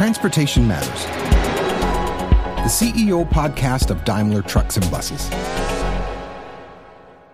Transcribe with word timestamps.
Transportation 0.00 0.66
Matters, 0.66 1.04
the 2.64 2.86
CEO 2.86 3.28
podcast 3.28 3.90
of 3.90 4.02
Daimler 4.02 4.40
Trucks 4.40 4.78
and 4.78 4.90
Buses. 4.90 5.28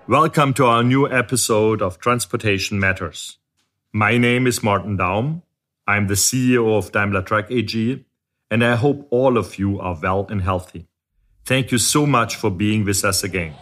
Welcome 0.08 0.52
to 0.54 0.66
our 0.66 0.82
new 0.82 1.08
episode 1.08 1.80
of 1.80 2.00
Transportation 2.00 2.80
Matters. 2.80 3.38
My 3.92 4.18
name 4.18 4.48
is 4.48 4.64
Martin 4.64 4.98
Daum. 4.98 5.42
I'm 5.86 6.08
the 6.08 6.14
CEO 6.14 6.76
of 6.76 6.90
Daimler 6.90 7.22
Truck 7.22 7.52
AG, 7.52 8.04
and 8.50 8.64
I 8.64 8.74
hope 8.74 9.06
all 9.10 9.38
of 9.38 9.60
you 9.60 9.78
are 9.78 9.96
well 10.02 10.26
and 10.28 10.42
healthy. 10.42 10.88
Thank 11.44 11.70
you 11.70 11.78
so 11.78 12.04
much 12.04 12.34
for 12.34 12.50
being 12.50 12.84
with 12.84 13.04
us 13.04 13.22
again. 13.22 13.54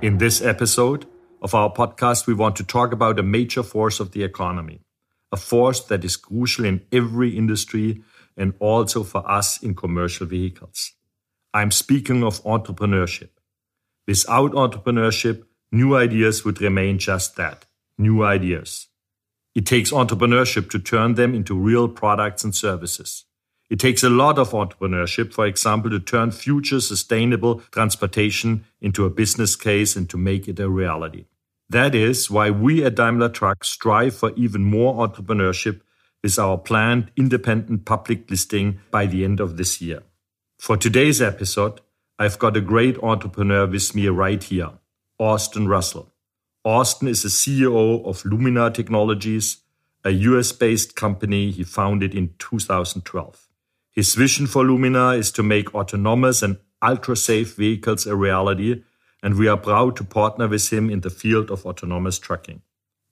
In 0.00 0.16
this 0.16 0.40
episode 0.40 1.04
of 1.44 1.54
our 1.54 1.70
podcast, 1.70 2.26
we 2.26 2.32
want 2.32 2.56
to 2.56 2.64
talk 2.64 2.90
about 2.90 3.18
a 3.18 3.22
major 3.22 3.62
force 3.62 4.00
of 4.00 4.12
the 4.12 4.24
economy, 4.24 4.80
a 5.30 5.36
force 5.36 5.80
that 5.84 6.02
is 6.02 6.16
crucial 6.16 6.64
in 6.64 6.80
every 6.90 7.36
industry 7.36 8.02
and 8.34 8.54
also 8.60 9.02
for 9.02 9.30
us 9.30 9.62
in 9.62 9.74
commercial 9.74 10.26
vehicles. 10.26 10.92
I'm 11.52 11.70
speaking 11.70 12.24
of 12.24 12.42
entrepreneurship. 12.44 13.28
Without 14.08 14.52
entrepreneurship, 14.52 15.44
new 15.70 15.94
ideas 15.94 16.46
would 16.46 16.62
remain 16.62 16.98
just 16.98 17.36
that 17.36 17.66
new 17.98 18.24
ideas. 18.24 18.88
It 19.54 19.66
takes 19.66 19.92
entrepreneurship 19.92 20.70
to 20.70 20.78
turn 20.78 21.14
them 21.14 21.34
into 21.34 21.54
real 21.54 21.88
products 21.88 22.42
and 22.42 22.54
services. 22.54 23.26
It 23.68 23.78
takes 23.78 24.02
a 24.02 24.10
lot 24.10 24.38
of 24.38 24.50
entrepreneurship, 24.50 25.34
for 25.34 25.46
example, 25.46 25.90
to 25.90 26.00
turn 26.00 26.30
future 26.30 26.80
sustainable 26.80 27.60
transportation 27.70 28.64
into 28.80 29.04
a 29.04 29.10
business 29.10 29.56
case 29.56 29.94
and 29.94 30.08
to 30.08 30.16
make 30.16 30.48
it 30.48 30.58
a 30.58 30.70
reality. 30.70 31.26
That 31.68 31.94
is 31.94 32.30
why 32.30 32.50
we 32.50 32.84
at 32.84 32.94
Daimler 32.94 33.28
Truck 33.28 33.64
strive 33.64 34.14
for 34.14 34.32
even 34.36 34.64
more 34.64 35.06
entrepreneurship 35.06 35.80
with 36.22 36.38
our 36.38 36.58
planned 36.58 37.10
independent 37.16 37.84
public 37.84 38.30
listing 38.30 38.80
by 38.90 39.06
the 39.06 39.24
end 39.24 39.40
of 39.40 39.56
this 39.56 39.80
year. 39.80 40.02
For 40.58 40.76
today's 40.76 41.20
episode, 41.20 41.80
I've 42.18 42.38
got 42.38 42.56
a 42.56 42.60
great 42.60 42.96
entrepreneur 43.02 43.66
with 43.66 43.94
me 43.94 44.08
right 44.08 44.42
here, 44.42 44.70
Austin 45.18 45.68
Russell. 45.68 46.10
Austin 46.64 47.08
is 47.08 47.22
the 47.22 47.28
CEO 47.28 48.04
of 48.06 48.22
Luminar 48.22 48.72
Technologies, 48.72 49.58
a 50.04 50.10
US 50.10 50.52
based 50.52 50.94
company 50.96 51.50
he 51.50 51.64
founded 51.64 52.14
in 52.14 52.34
2012. 52.38 53.48
His 53.90 54.14
vision 54.14 54.46
for 54.46 54.64
Luminar 54.64 55.18
is 55.18 55.30
to 55.32 55.42
make 55.42 55.74
autonomous 55.74 56.42
and 56.42 56.58
ultra 56.82 57.16
safe 57.16 57.56
vehicles 57.56 58.06
a 58.06 58.16
reality, 58.16 58.82
and 59.24 59.38
we 59.38 59.48
are 59.48 59.56
proud 59.56 59.96
to 59.96 60.04
partner 60.04 60.46
with 60.46 60.70
him 60.70 60.90
in 60.90 61.00
the 61.00 61.08
field 61.08 61.50
of 61.50 61.64
autonomous 61.64 62.18
trucking. 62.18 62.60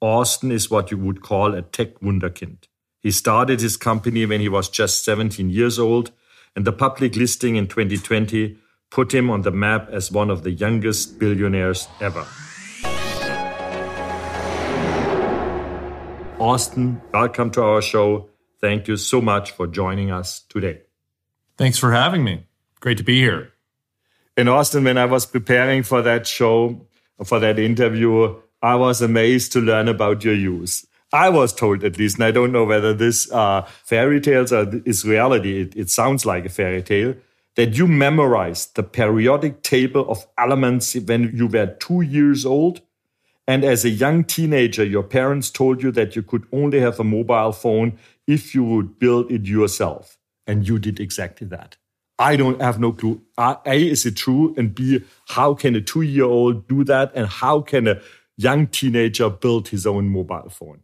Austin 0.03 0.53
is 0.53 0.71
what 0.71 0.91
you 0.91 0.99
would 0.99 1.23
call 1.23 1.55
a 1.55 1.63
tech 1.63 1.99
wunderkind. 2.01 2.59
He 3.01 3.11
started 3.11 3.63
his 3.63 3.79
company 3.79 4.27
when 4.27 4.43
he 4.43 4.49
was 4.49 4.69
just 4.69 5.07
17 5.07 5.49
years 5.49 5.79
old, 5.79 6.13
and 6.55 6.67
the 6.67 6.73
public 6.73 7.17
listing 7.17 7.57
in 7.57 7.67
2020 7.67 8.59
put 8.91 9.15
him 9.15 9.31
on 9.31 9.41
the 9.41 9.51
map 9.51 9.89
as 9.89 10.13
one 10.13 10.29
of 10.29 10.43
the 10.43 10.51
youngest 10.51 11.19
billionaires 11.19 11.89
ever. 11.99 12.27
Austin, 16.39 17.01
welcome 17.15 17.51
to 17.53 17.63
our 17.63 17.81
show. 17.81 18.29
Thank 18.61 18.87
you 18.87 18.99
so 18.99 19.23
much 19.23 19.53
for 19.53 19.67
joining 19.67 20.11
us 20.11 20.41
today. 20.41 20.83
Thanks 21.57 21.79
for 21.79 21.91
having 21.93 22.23
me. 22.23 22.45
Great 22.81 22.99
to 22.99 23.05
be 23.05 23.19
here. 23.19 23.52
In 24.35 24.49
Austin, 24.49 24.85
when 24.85 24.97
I 24.97 25.05
was 25.05 25.27
preparing 25.27 25.83
for 25.83 26.01
that 26.01 26.27
show, 26.27 26.87
for 27.23 27.39
that 27.39 27.59
interview, 27.59 28.35
I 28.63 28.77
was 28.77 29.03
amazed 29.03 29.53
to 29.53 29.61
learn 29.61 29.89
about 29.89 30.25
your 30.25 30.35
use. 30.35 30.87
I 31.13 31.29
was 31.29 31.53
told, 31.53 31.85
at 31.85 31.99
least, 31.99 32.17
and 32.17 32.25
I 32.25 32.31
don't 32.31 32.53
know 32.53 32.65
whether 32.65 32.95
this 32.95 33.31
are 33.31 33.67
fairy 33.85 34.23
tales 34.23 34.51
or 34.51 34.81
is 34.87 35.05
reality. 35.05 35.61
It, 35.61 35.77
it 35.77 35.91
sounds 35.91 36.25
like 36.25 36.47
a 36.47 36.49
fairy 36.49 36.83
tale 36.83 37.15
that 37.57 37.77
you 37.77 37.87
memorized 37.87 38.75
the 38.75 38.83
periodic 38.83 39.63
table 39.63 40.09
of 40.09 40.27
elements 40.39 40.95
when 40.95 41.37
you 41.37 41.47
were 41.47 41.67
two 41.67 42.01
years 42.01 42.47
old. 42.47 42.81
And 43.47 43.65
as 43.65 43.85
a 43.85 43.91
young 43.91 44.25
teenager, 44.25 44.85
your 44.85 45.03
parents 45.03 45.51
told 45.51 45.83
you 45.83 45.91
that 45.93 46.17
you 46.17 46.23
could 46.23 46.47
only 46.51 46.81
have 46.81 46.99
a 46.99 47.05
mobile 47.05 47.53
phone 47.53 47.99
if 48.27 48.55
you 48.55 48.65
would 48.65 48.99
build 48.99 49.31
it 49.31 49.45
yourself. 49.45 50.17
And 50.47 50.67
you 50.67 50.79
did 50.79 51.01
exactly 51.01 51.47
that. 51.49 51.77
I 52.19 52.37
don't 52.37 52.61
have 52.61 52.79
no 52.79 52.93
clue. 52.93 53.21
A, 53.39 53.61
is 53.67 54.07
it 54.07 54.17
true? 54.17 54.55
And 54.57 54.75
B, 54.75 55.03
how 55.29 55.55
can 55.55 55.75
a 55.75 55.81
two 55.81 56.03
year 56.03 56.25
old 56.25 56.69
do 56.69 56.85
that? 56.85 57.13
And 57.15 57.27
how 57.27 57.61
can 57.61 57.89
a 57.89 58.01
young 58.37 58.67
teenager 58.67 59.31
build 59.31 59.69
his 59.69 59.87
own 59.87 60.09
mobile 60.09 60.51
phone? 60.51 60.81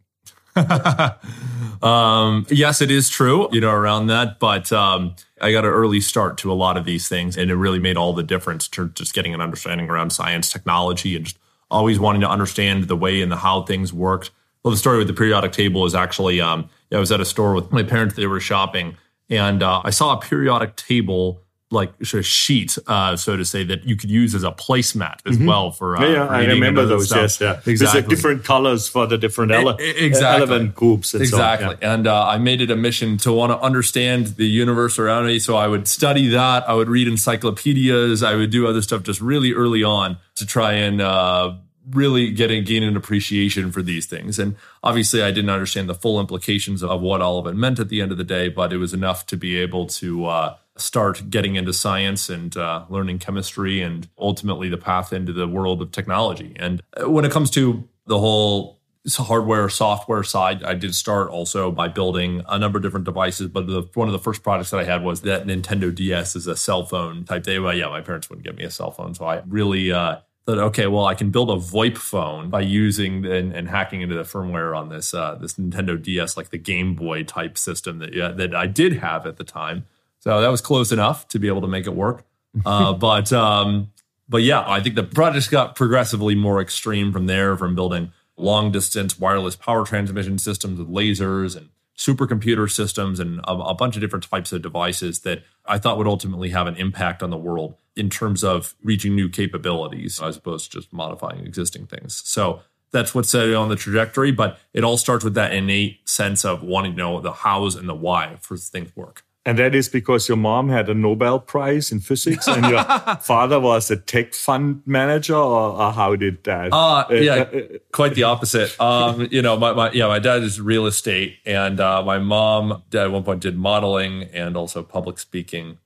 um, 1.81 2.45
yes, 2.49 2.81
it 2.81 2.91
is 2.91 3.09
true, 3.09 3.47
you 3.51 3.61
know, 3.61 3.71
around 3.71 4.07
that. 4.07 4.39
But 4.39 4.71
um, 4.73 5.15
I 5.41 5.51
got 5.51 5.65
an 5.65 5.71
early 5.71 6.01
start 6.01 6.37
to 6.39 6.51
a 6.51 6.53
lot 6.53 6.77
of 6.77 6.85
these 6.85 7.07
things, 7.07 7.37
and 7.37 7.49
it 7.51 7.55
really 7.55 7.79
made 7.79 7.97
all 7.97 8.13
the 8.13 8.23
difference 8.23 8.67
to 8.69 8.89
just 8.89 9.13
getting 9.13 9.33
an 9.33 9.41
understanding 9.41 9.89
around 9.89 10.11
science, 10.11 10.51
technology, 10.51 11.15
and 11.15 11.25
just 11.25 11.37
always 11.71 11.99
wanting 11.99 12.21
to 12.21 12.29
understand 12.29 12.85
the 12.85 12.95
way 12.95 13.21
and 13.21 13.31
the 13.31 13.37
how 13.37 13.61
things 13.63 13.93
worked. 13.93 14.31
Well, 14.63 14.71
the 14.71 14.77
story 14.77 14.97
with 14.97 15.07
the 15.07 15.13
periodic 15.13 15.51
table 15.51 15.85
is 15.85 15.95
actually 15.95 16.41
um, 16.41 16.69
I 16.91 16.97
was 16.97 17.11
at 17.11 17.21
a 17.21 17.25
store 17.25 17.53
with 17.53 17.71
my 17.71 17.83
parents. 17.83 18.15
They 18.15 18.27
were 18.27 18.39
shopping, 18.39 18.97
and 19.29 19.63
uh, 19.63 19.81
I 19.83 19.89
saw 19.91 20.17
a 20.17 20.19
periodic 20.19 20.75
table 20.75 21.41
like 21.71 21.93
a 22.01 22.23
sheet, 22.23 22.77
uh, 22.87 23.15
so 23.15 23.37
to 23.37 23.45
say, 23.45 23.63
that 23.63 23.85
you 23.85 23.95
could 23.95 24.09
use 24.09 24.33
as 24.33 24.43
a 24.43 24.51
placemat 24.51 25.19
as 25.25 25.37
mm-hmm. 25.37 25.45
well 25.45 25.71
for. 25.71 25.97
Uh, 25.97 26.01
yeah, 26.01 26.13
yeah 26.13 26.25
I 26.25 26.45
remember 26.45 26.85
those. 26.85 27.07
Stuff. 27.07 27.21
Yes, 27.21 27.41
yeah, 27.41 27.51
exactly. 27.51 27.75
There's 27.75 27.93
like 27.93 28.07
different 28.07 28.43
colors 28.43 28.89
for 28.89 29.05
the 29.05 29.17
different 29.17 29.51
ele- 29.51 29.77
exactly. 29.79 30.47
element 30.47 30.75
groups. 30.75 31.13
And 31.13 31.21
exactly, 31.21 31.75
so, 31.75 31.79
yeah. 31.81 31.93
and 31.93 32.07
uh, 32.07 32.27
I 32.27 32.37
made 32.39 32.61
it 32.61 32.71
a 32.71 32.75
mission 32.75 33.17
to 33.19 33.31
want 33.31 33.51
to 33.51 33.59
understand 33.59 34.27
the 34.37 34.47
universe 34.47 34.97
around 34.97 35.27
me. 35.27 35.37
So 35.37 35.57
I 35.57 35.67
would 35.67 35.87
study 35.87 36.29
that. 36.29 36.67
I 36.67 36.73
would 36.73 36.89
read 36.89 37.07
encyclopedias. 37.07 38.23
I 38.23 38.35
would 38.35 38.49
do 38.49 38.65
other 38.65 38.81
stuff 38.81 39.03
just 39.03 39.21
really 39.21 39.53
early 39.53 39.83
on 39.83 40.17
to 40.35 40.45
try 40.45 40.73
and 40.73 41.01
uh, 41.01 41.53
really 41.91 42.31
getting 42.31 42.63
gain 42.63 42.83
an 42.83 42.95
appreciation 42.95 43.71
for 43.71 43.81
these 43.81 44.05
things. 44.05 44.39
And 44.39 44.55
obviously, 44.83 45.21
I 45.21 45.31
didn't 45.31 45.49
understand 45.49 45.89
the 45.89 45.95
full 45.95 46.19
implications 46.19 46.83
of 46.83 47.01
what 47.01 47.21
all 47.21 47.39
of 47.39 47.47
it 47.47 47.55
meant 47.55 47.79
at 47.79 47.89
the 47.89 48.01
end 48.01 48.11
of 48.11 48.17
the 48.17 48.23
day, 48.23 48.49
but 48.49 48.73
it 48.73 48.77
was 48.77 48.93
enough 48.93 49.25
to 49.27 49.37
be 49.37 49.57
able 49.57 49.87
to 49.87 50.25
uh, 50.25 50.55
start 50.77 51.29
getting 51.29 51.55
into 51.55 51.73
science 51.73 52.29
and 52.29 52.55
uh, 52.57 52.85
learning 52.89 53.19
chemistry, 53.19 53.81
and 53.81 54.07
ultimately 54.17 54.69
the 54.69 54.77
path 54.77 55.13
into 55.13 55.33
the 55.33 55.47
world 55.47 55.81
of 55.81 55.91
technology. 55.91 56.53
And 56.57 56.81
when 57.05 57.25
it 57.25 57.31
comes 57.31 57.49
to 57.51 57.87
the 58.05 58.19
whole 58.19 58.79
hardware 59.17 59.69
software 59.69 60.23
side 60.23 60.61
i 60.63 60.73
did 60.73 60.93
start 60.93 61.29
also 61.29 61.71
by 61.71 61.87
building 61.87 62.43
a 62.49 62.59
number 62.59 62.77
of 62.77 62.83
different 62.83 63.05
devices 63.05 63.47
but 63.47 63.65
the, 63.65 63.87
one 63.93 64.07
of 64.07 64.11
the 64.11 64.19
first 64.19 64.43
products 64.43 64.71
that 64.71 64.79
i 64.79 64.83
had 64.83 65.03
was 65.03 65.21
that 65.21 65.47
nintendo 65.47 65.93
ds 65.93 66.35
is 66.35 66.47
a 66.47 66.55
cell 66.55 66.85
phone 66.85 67.23
type 67.23 67.45
thing 67.45 67.63
well 67.63 67.73
yeah 67.73 67.87
my 67.87 68.01
parents 68.01 68.29
wouldn't 68.29 68.45
get 68.45 68.55
me 68.57 68.63
a 68.63 68.69
cell 68.69 68.91
phone 68.91 69.15
so 69.15 69.25
i 69.25 69.41
really 69.47 69.91
uh, 69.91 70.17
that 70.49 70.59
okay, 70.59 70.87
well, 70.87 71.05
I 71.05 71.15
can 71.15 71.31
build 71.31 71.49
a 71.49 71.55
VoIP 71.55 71.97
phone 71.97 72.49
by 72.49 72.61
using 72.61 73.25
and, 73.25 73.53
and 73.53 73.69
hacking 73.69 74.01
into 74.01 74.15
the 74.15 74.23
firmware 74.23 74.77
on 74.77 74.89
this 74.89 75.13
uh, 75.13 75.35
this 75.35 75.53
Nintendo 75.55 76.01
DS, 76.01 76.37
like 76.37 76.49
the 76.49 76.57
Game 76.57 76.95
Boy 76.95 77.23
type 77.23 77.57
system 77.57 77.99
that 77.99 78.13
yeah, 78.13 78.29
that 78.29 78.53
I 78.55 78.67
did 78.67 78.93
have 78.97 79.25
at 79.25 79.37
the 79.37 79.43
time. 79.43 79.85
So 80.19 80.41
that 80.41 80.49
was 80.49 80.61
close 80.61 80.91
enough 80.91 81.27
to 81.29 81.39
be 81.39 81.47
able 81.47 81.61
to 81.61 81.67
make 81.67 81.87
it 81.87 81.95
work. 81.95 82.25
Uh, 82.65 82.93
but 82.93 83.31
um, 83.31 83.91
but 84.27 84.41
yeah, 84.41 84.63
I 84.65 84.81
think 84.81 84.95
the 84.95 85.03
projects 85.03 85.47
got 85.47 85.75
progressively 85.75 86.33
more 86.33 86.59
extreme 86.59 87.13
from 87.13 87.27
there, 87.27 87.55
from 87.55 87.75
building 87.75 88.11
long 88.37 88.71
distance 88.71 89.19
wireless 89.19 89.55
power 89.55 89.85
transmission 89.85 90.39
systems 90.39 90.79
with 90.79 90.89
lasers 90.89 91.55
and 91.55 91.69
supercomputer 91.97 92.71
systems 92.71 93.19
and 93.19 93.39
a, 93.39 93.51
a, 93.51 93.75
bunch 93.75 93.95
of 93.95 94.01
different 94.01 94.23
types 94.23 94.53
of 94.53 94.61
devices 94.61 95.19
that 95.19 95.43
I 95.69 95.77
thought 95.77 95.97
would 95.97 96.07
ultimately 96.07 96.49
have 96.49 96.67
an 96.67 96.75
impact 96.75 97.23
on 97.23 97.29
the 97.29 97.37
world 97.37 97.75
in 97.95 98.09
terms 98.09 98.43
of 98.43 98.75
reaching 98.83 99.15
new 99.15 99.29
capabilities 99.29 100.19
as 100.21 100.37
opposed 100.37 100.71
to 100.71 100.79
just 100.79 100.91
modifying 100.91 101.45
existing 101.45 101.85
things. 101.85 102.21
So 102.25 102.61
that's 102.91 103.13
what's 103.13 103.29
set 103.29 103.53
on 103.53 103.69
the 103.69 103.75
trajectory, 103.75 104.31
but 104.31 104.57
it 104.73 104.83
all 104.83 104.97
starts 104.97 105.23
with 105.23 105.35
that 105.35 105.53
innate 105.53 106.09
sense 106.09 106.43
of 106.43 106.63
wanting 106.63 106.93
to 106.93 106.97
know 106.97 107.21
the 107.21 107.31
hows 107.31 107.75
and 107.75 107.87
the 107.87 107.95
why 107.95 108.37
for 108.41 108.57
things 108.57 108.95
work. 108.95 109.23
And 109.49 109.57
that 109.57 109.73
is 109.73 109.89
because 109.89 110.29
your 110.29 110.37
mom 110.37 110.69
had 110.69 110.89
a 110.89 110.93
Nobel 110.93 111.39
Prize 111.39 111.91
in 111.91 112.01
physics 112.01 112.47
and 112.47 112.63
your 112.67 112.83
father 113.21 113.59
was 113.59 113.89
a 113.89 113.97
tech 113.97 114.35
fund 114.35 114.83
manager, 114.85 115.33
or, 115.33 115.71
or 115.71 115.91
how 115.91 116.15
did 116.15 116.43
that? 116.43 116.71
Uh, 116.71 117.05
yeah, 117.09 117.33
uh, 117.33 117.57
uh, 117.57 117.61
quite 117.91 118.13
the 118.13 118.23
opposite. 118.23 118.75
Um, 118.89 119.27
you 119.29 119.41
know, 119.41 119.57
my, 119.57 119.73
my, 119.73 119.91
yeah, 119.91 120.07
my 120.07 120.19
dad 120.19 120.41
is 120.41 120.59
real 120.59 120.85
estate, 120.85 121.37
and 121.45 121.79
uh, 121.79 122.01
my 122.03 122.17
mom 122.17 122.83
at 122.93 123.11
one 123.11 123.23
point 123.23 123.41
did 123.41 123.57
modeling 123.57 124.23
and 124.33 124.55
also 124.55 124.83
public 124.83 125.19
speaking, 125.19 125.77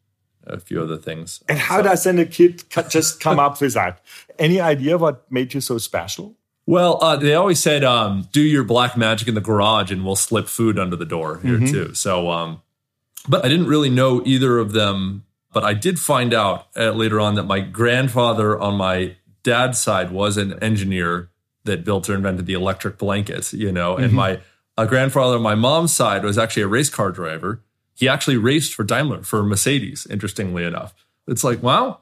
a 0.45 0.59
few 0.59 0.81
other 0.81 0.97
things. 0.97 1.43
And 1.49 1.57
how 1.57 1.77
so, 1.77 1.83
does 1.83 2.03
then 2.03 2.19
a 2.19 2.25
kid 2.25 2.63
just 2.89 3.19
come 3.19 3.39
up 3.39 3.59
with 3.59 3.73
that? 3.73 4.01
Any 4.39 4.59
idea 4.59 4.97
what 4.97 5.29
made 5.31 5.53
you 5.53 5.61
so 5.61 5.77
special? 5.77 6.35
Well, 6.65 7.03
uh, 7.03 7.17
they 7.17 7.33
always 7.33 7.59
said, 7.59 7.83
um, 7.83 8.27
"Do 8.31 8.41
your 8.41 8.63
black 8.63 8.95
magic 8.95 9.27
in 9.27 9.35
the 9.35 9.41
garage, 9.41 9.91
and 9.91 10.05
we'll 10.05 10.15
slip 10.15 10.47
food 10.47 10.79
under 10.79 10.95
the 10.95 11.05
door 11.05 11.39
here 11.39 11.57
mm-hmm. 11.57 11.65
too." 11.65 11.93
So, 11.93 12.31
um, 12.31 12.61
but 13.27 13.45
I 13.45 13.47
didn't 13.47 13.67
really 13.67 13.89
know 13.89 14.21
either 14.25 14.57
of 14.59 14.71
them. 14.71 15.25
But 15.51 15.63
I 15.63 15.75
did 15.75 15.99
find 15.99 16.33
out 16.33 16.67
uh, 16.75 16.91
later 16.91 17.19
on 17.19 17.35
that 17.35 17.43
my 17.43 17.59
grandfather 17.59 18.59
on 18.59 18.75
my 18.75 19.15
dad's 19.43 19.79
side 19.79 20.11
was 20.11 20.35
an 20.37 20.61
engineer 20.63 21.29
that 21.65 21.85
built 21.85 22.09
or 22.09 22.15
invented 22.15 22.47
the 22.47 22.53
electric 22.53 22.97
blanket, 22.97 23.53
you 23.53 23.71
know, 23.71 23.95
and 23.95 24.13
my 24.13 24.39
a 24.77 24.87
grandfather 24.87 25.35
on 25.35 25.43
my 25.43 25.55
mom's 25.55 25.93
side 25.93 26.23
was 26.23 26.37
actually 26.37 26.63
a 26.63 26.67
race 26.67 26.89
car 26.89 27.11
driver. 27.11 27.61
He 27.95 28.09
actually 28.09 28.37
raced 28.37 28.73
for 28.73 28.83
Daimler, 28.83 29.21
for 29.21 29.43
Mercedes, 29.43 30.07
interestingly 30.09 30.63
enough. 30.63 30.95
It's 31.27 31.43
like, 31.43 31.61
wow, 31.61 31.99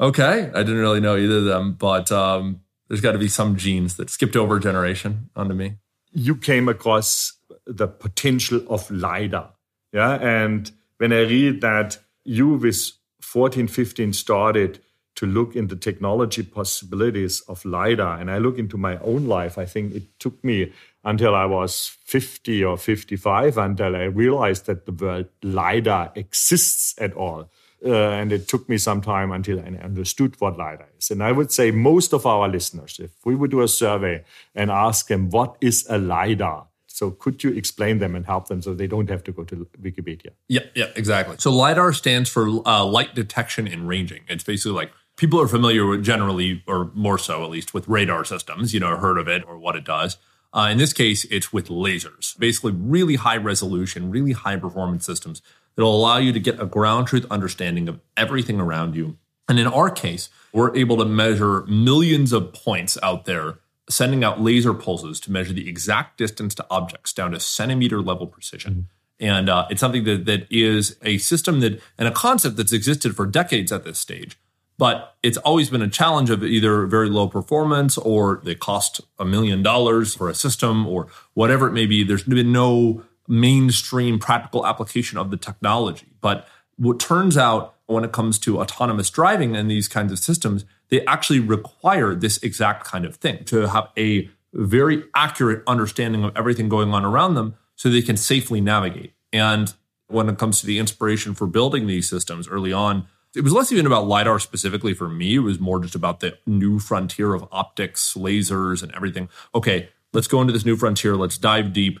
okay. 0.00 0.50
I 0.54 0.62
didn't 0.62 0.78
really 0.78 1.00
know 1.00 1.16
either 1.16 1.38
of 1.38 1.44
them, 1.44 1.72
but 1.72 2.12
um, 2.12 2.60
there's 2.86 3.00
got 3.00 3.12
to 3.12 3.18
be 3.18 3.28
some 3.28 3.56
genes 3.56 3.96
that 3.96 4.08
skipped 4.08 4.36
over 4.36 4.56
a 4.56 4.60
generation 4.60 5.30
onto 5.34 5.54
me. 5.54 5.78
You 6.12 6.36
came 6.36 6.68
across 6.68 7.32
the 7.66 7.88
potential 7.88 8.64
of 8.68 8.88
LiDAR. 8.90 9.50
Yeah. 9.92 10.14
And 10.14 10.70
when 10.98 11.12
I 11.12 11.20
read 11.20 11.60
that 11.60 11.98
you 12.24 12.48
with 12.48 12.92
14, 13.20 13.68
15 13.68 14.12
started 14.12 14.80
to 15.14 15.26
look 15.26 15.54
into 15.54 15.74
the 15.74 15.80
technology 15.80 16.42
possibilities 16.42 17.40
of 17.42 17.64
LiDAR, 17.64 18.18
and 18.18 18.30
I 18.30 18.38
look 18.38 18.58
into 18.58 18.78
my 18.78 18.96
own 18.98 19.26
life, 19.26 19.58
I 19.58 19.66
think 19.66 19.94
it 19.94 20.18
took 20.18 20.42
me 20.42 20.72
until 21.04 21.34
I 21.34 21.44
was 21.44 21.96
50 22.04 22.64
or 22.64 22.78
55 22.78 23.58
until 23.58 23.96
I 23.96 24.04
realized 24.04 24.66
that 24.66 24.86
the 24.86 24.92
word 24.92 25.28
LiDAR 25.42 26.12
exists 26.14 26.94
at 26.98 27.12
all. 27.14 27.50
Uh, 27.84 28.10
and 28.10 28.32
it 28.32 28.46
took 28.46 28.68
me 28.68 28.78
some 28.78 29.00
time 29.00 29.32
until 29.32 29.58
I 29.58 29.64
understood 29.82 30.40
what 30.40 30.56
LiDAR 30.56 30.88
is. 30.98 31.10
And 31.10 31.20
I 31.22 31.32
would 31.32 31.50
say 31.50 31.72
most 31.72 32.14
of 32.14 32.24
our 32.24 32.48
listeners, 32.48 33.00
if 33.02 33.10
we 33.24 33.34
would 33.34 33.50
do 33.50 33.60
a 33.60 33.68
survey 33.68 34.24
and 34.54 34.70
ask 34.70 35.08
them, 35.08 35.30
what 35.30 35.56
is 35.60 35.84
a 35.90 35.98
LiDAR? 35.98 36.68
So 36.92 37.10
could 37.10 37.42
you 37.42 37.50
explain 37.50 37.98
them 37.98 38.14
and 38.14 38.26
help 38.26 38.48
them 38.48 38.62
so 38.62 38.74
they 38.74 38.86
don't 38.86 39.08
have 39.10 39.24
to 39.24 39.32
go 39.32 39.44
to 39.44 39.66
Wikipedia? 39.80 40.30
Yeah, 40.48 40.62
yeah, 40.74 40.86
exactly. 40.94 41.36
So 41.38 41.50
LiDAR 41.50 41.92
stands 41.92 42.28
for 42.28 42.48
uh, 42.66 42.84
light 42.84 43.14
detection 43.14 43.66
and 43.66 43.88
ranging. 43.88 44.22
It's 44.28 44.44
basically 44.44 44.72
like 44.72 44.92
people 45.16 45.40
are 45.40 45.48
familiar 45.48 45.86
with 45.86 46.04
generally, 46.04 46.62
or 46.66 46.90
more 46.94 47.18
so 47.18 47.44
at 47.44 47.50
least, 47.50 47.74
with 47.74 47.88
radar 47.88 48.24
systems, 48.24 48.74
you 48.74 48.80
know, 48.80 48.96
heard 48.96 49.18
of 49.18 49.28
it 49.28 49.42
or 49.46 49.58
what 49.58 49.76
it 49.76 49.84
does. 49.84 50.18
Uh, 50.54 50.68
in 50.70 50.76
this 50.76 50.92
case, 50.92 51.24
it's 51.24 51.52
with 51.52 51.68
lasers, 51.68 52.38
basically 52.38 52.72
really 52.72 53.16
high 53.16 53.38
resolution, 53.38 54.10
really 54.10 54.32
high 54.32 54.56
performance 54.56 55.06
systems 55.06 55.40
that'll 55.76 55.96
allow 55.96 56.18
you 56.18 56.32
to 56.32 56.40
get 56.40 56.60
a 56.60 56.66
ground 56.66 57.06
truth 57.06 57.24
understanding 57.30 57.88
of 57.88 58.00
everything 58.16 58.60
around 58.60 58.94
you. 58.94 59.16
And 59.48 59.58
in 59.58 59.66
our 59.66 59.90
case, 59.90 60.28
we're 60.52 60.74
able 60.76 60.98
to 60.98 61.04
measure 61.04 61.62
millions 61.62 62.32
of 62.32 62.52
points 62.52 62.98
out 63.02 63.24
there, 63.24 63.58
sending 63.92 64.24
out 64.24 64.40
laser 64.40 64.74
pulses 64.74 65.20
to 65.20 65.32
measure 65.32 65.52
the 65.52 65.68
exact 65.68 66.18
distance 66.18 66.54
to 66.56 66.66
objects 66.70 67.12
down 67.12 67.32
to 67.32 67.40
centimeter 67.40 68.00
level 68.00 68.26
precision. 68.26 68.72
Mm-hmm. 68.72 68.82
And 69.20 69.48
uh, 69.48 69.66
it's 69.70 69.80
something 69.80 70.04
that, 70.04 70.24
that 70.26 70.46
is 70.50 70.96
a 71.02 71.18
system 71.18 71.60
that 71.60 71.80
and 71.96 72.08
a 72.08 72.12
concept 72.12 72.56
that's 72.56 72.72
existed 72.72 73.14
for 73.14 73.26
decades 73.26 73.70
at 73.70 73.84
this 73.84 73.98
stage. 73.98 74.38
But 74.78 75.14
it's 75.22 75.38
always 75.38 75.70
been 75.70 75.82
a 75.82 75.88
challenge 75.88 76.30
of 76.30 76.42
either 76.42 76.86
very 76.86 77.08
low 77.08 77.28
performance 77.28 77.98
or 77.98 78.40
they 78.42 78.56
cost 78.56 79.00
a 79.18 79.24
million 79.24 79.62
dollars 79.62 80.14
for 80.14 80.28
a 80.28 80.34
system 80.34 80.88
or 80.88 81.06
whatever 81.34 81.68
it 81.68 81.72
may 81.72 81.86
be. 81.86 82.02
There's 82.02 82.24
been 82.24 82.50
no 82.50 83.04
mainstream 83.28 84.18
practical 84.18 84.66
application 84.66 85.18
of 85.18 85.30
the 85.30 85.36
technology. 85.36 86.06
But 86.20 86.48
what 86.76 86.98
turns 86.98 87.36
out 87.36 87.76
when 87.92 88.04
it 88.04 88.12
comes 88.12 88.38
to 88.40 88.60
autonomous 88.60 89.10
driving 89.10 89.54
and 89.56 89.70
these 89.70 89.88
kinds 89.88 90.12
of 90.12 90.18
systems, 90.18 90.64
they 90.88 91.04
actually 91.06 91.40
require 91.40 92.14
this 92.14 92.42
exact 92.42 92.84
kind 92.84 93.04
of 93.04 93.16
thing 93.16 93.44
to 93.44 93.68
have 93.68 93.88
a 93.96 94.28
very 94.52 95.04
accurate 95.14 95.62
understanding 95.66 96.24
of 96.24 96.36
everything 96.36 96.68
going 96.68 96.92
on 96.92 97.04
around 97.04 97.34
them 97.34 97.54
so 97.76 97.88
they 97.88 98.02
can 98.02 98.16
safely 98.16 98.60
navigate. 98.60 99.12
And 99.32 99.72
when 100.08 100.28
it 100.28 100.38
comes 100.38 100.60
to 100.60 100.66
the 100.66 100.78
inspiration 100.78 101.34
for 101.34 101.46
building 101.46 101.86
these 101.86 102.08
systems 102.08 102.46
early 102.46 102.72
on, 102.72 103.06
it 103.34 103.42
was 103.42 103.52
less 103.52 103.72
even 103.72 103.86
about 103.86 104.06
LiDAR 104.06 104.38
specifically 104.38 104.92
for 104.92 105.08
me. 105.08 105.36
It 105.36 105.40
was 105.40 105.58
more 105.58 105.80
just 105.80 105.94
about 105.94 106.20
the 106.20 106.36
new 106.46 106.78
frontier 106.78 107.32
of 107.32 107.48
optics, 107.50 108.14
lasers, 108.14 108.82
and 108.82 108.94
everything. 108.94 109.30
Okay, 109.54 109.88
let's 110.12 110.26
go 110.26 110.40
into 110.42 110.52
this 110.52 110.66
new 110.66 110.76
frontier. 110.76 111.16
Let's 111.16 111.38
dive 111.38 111.72
deep. 111.72 111.98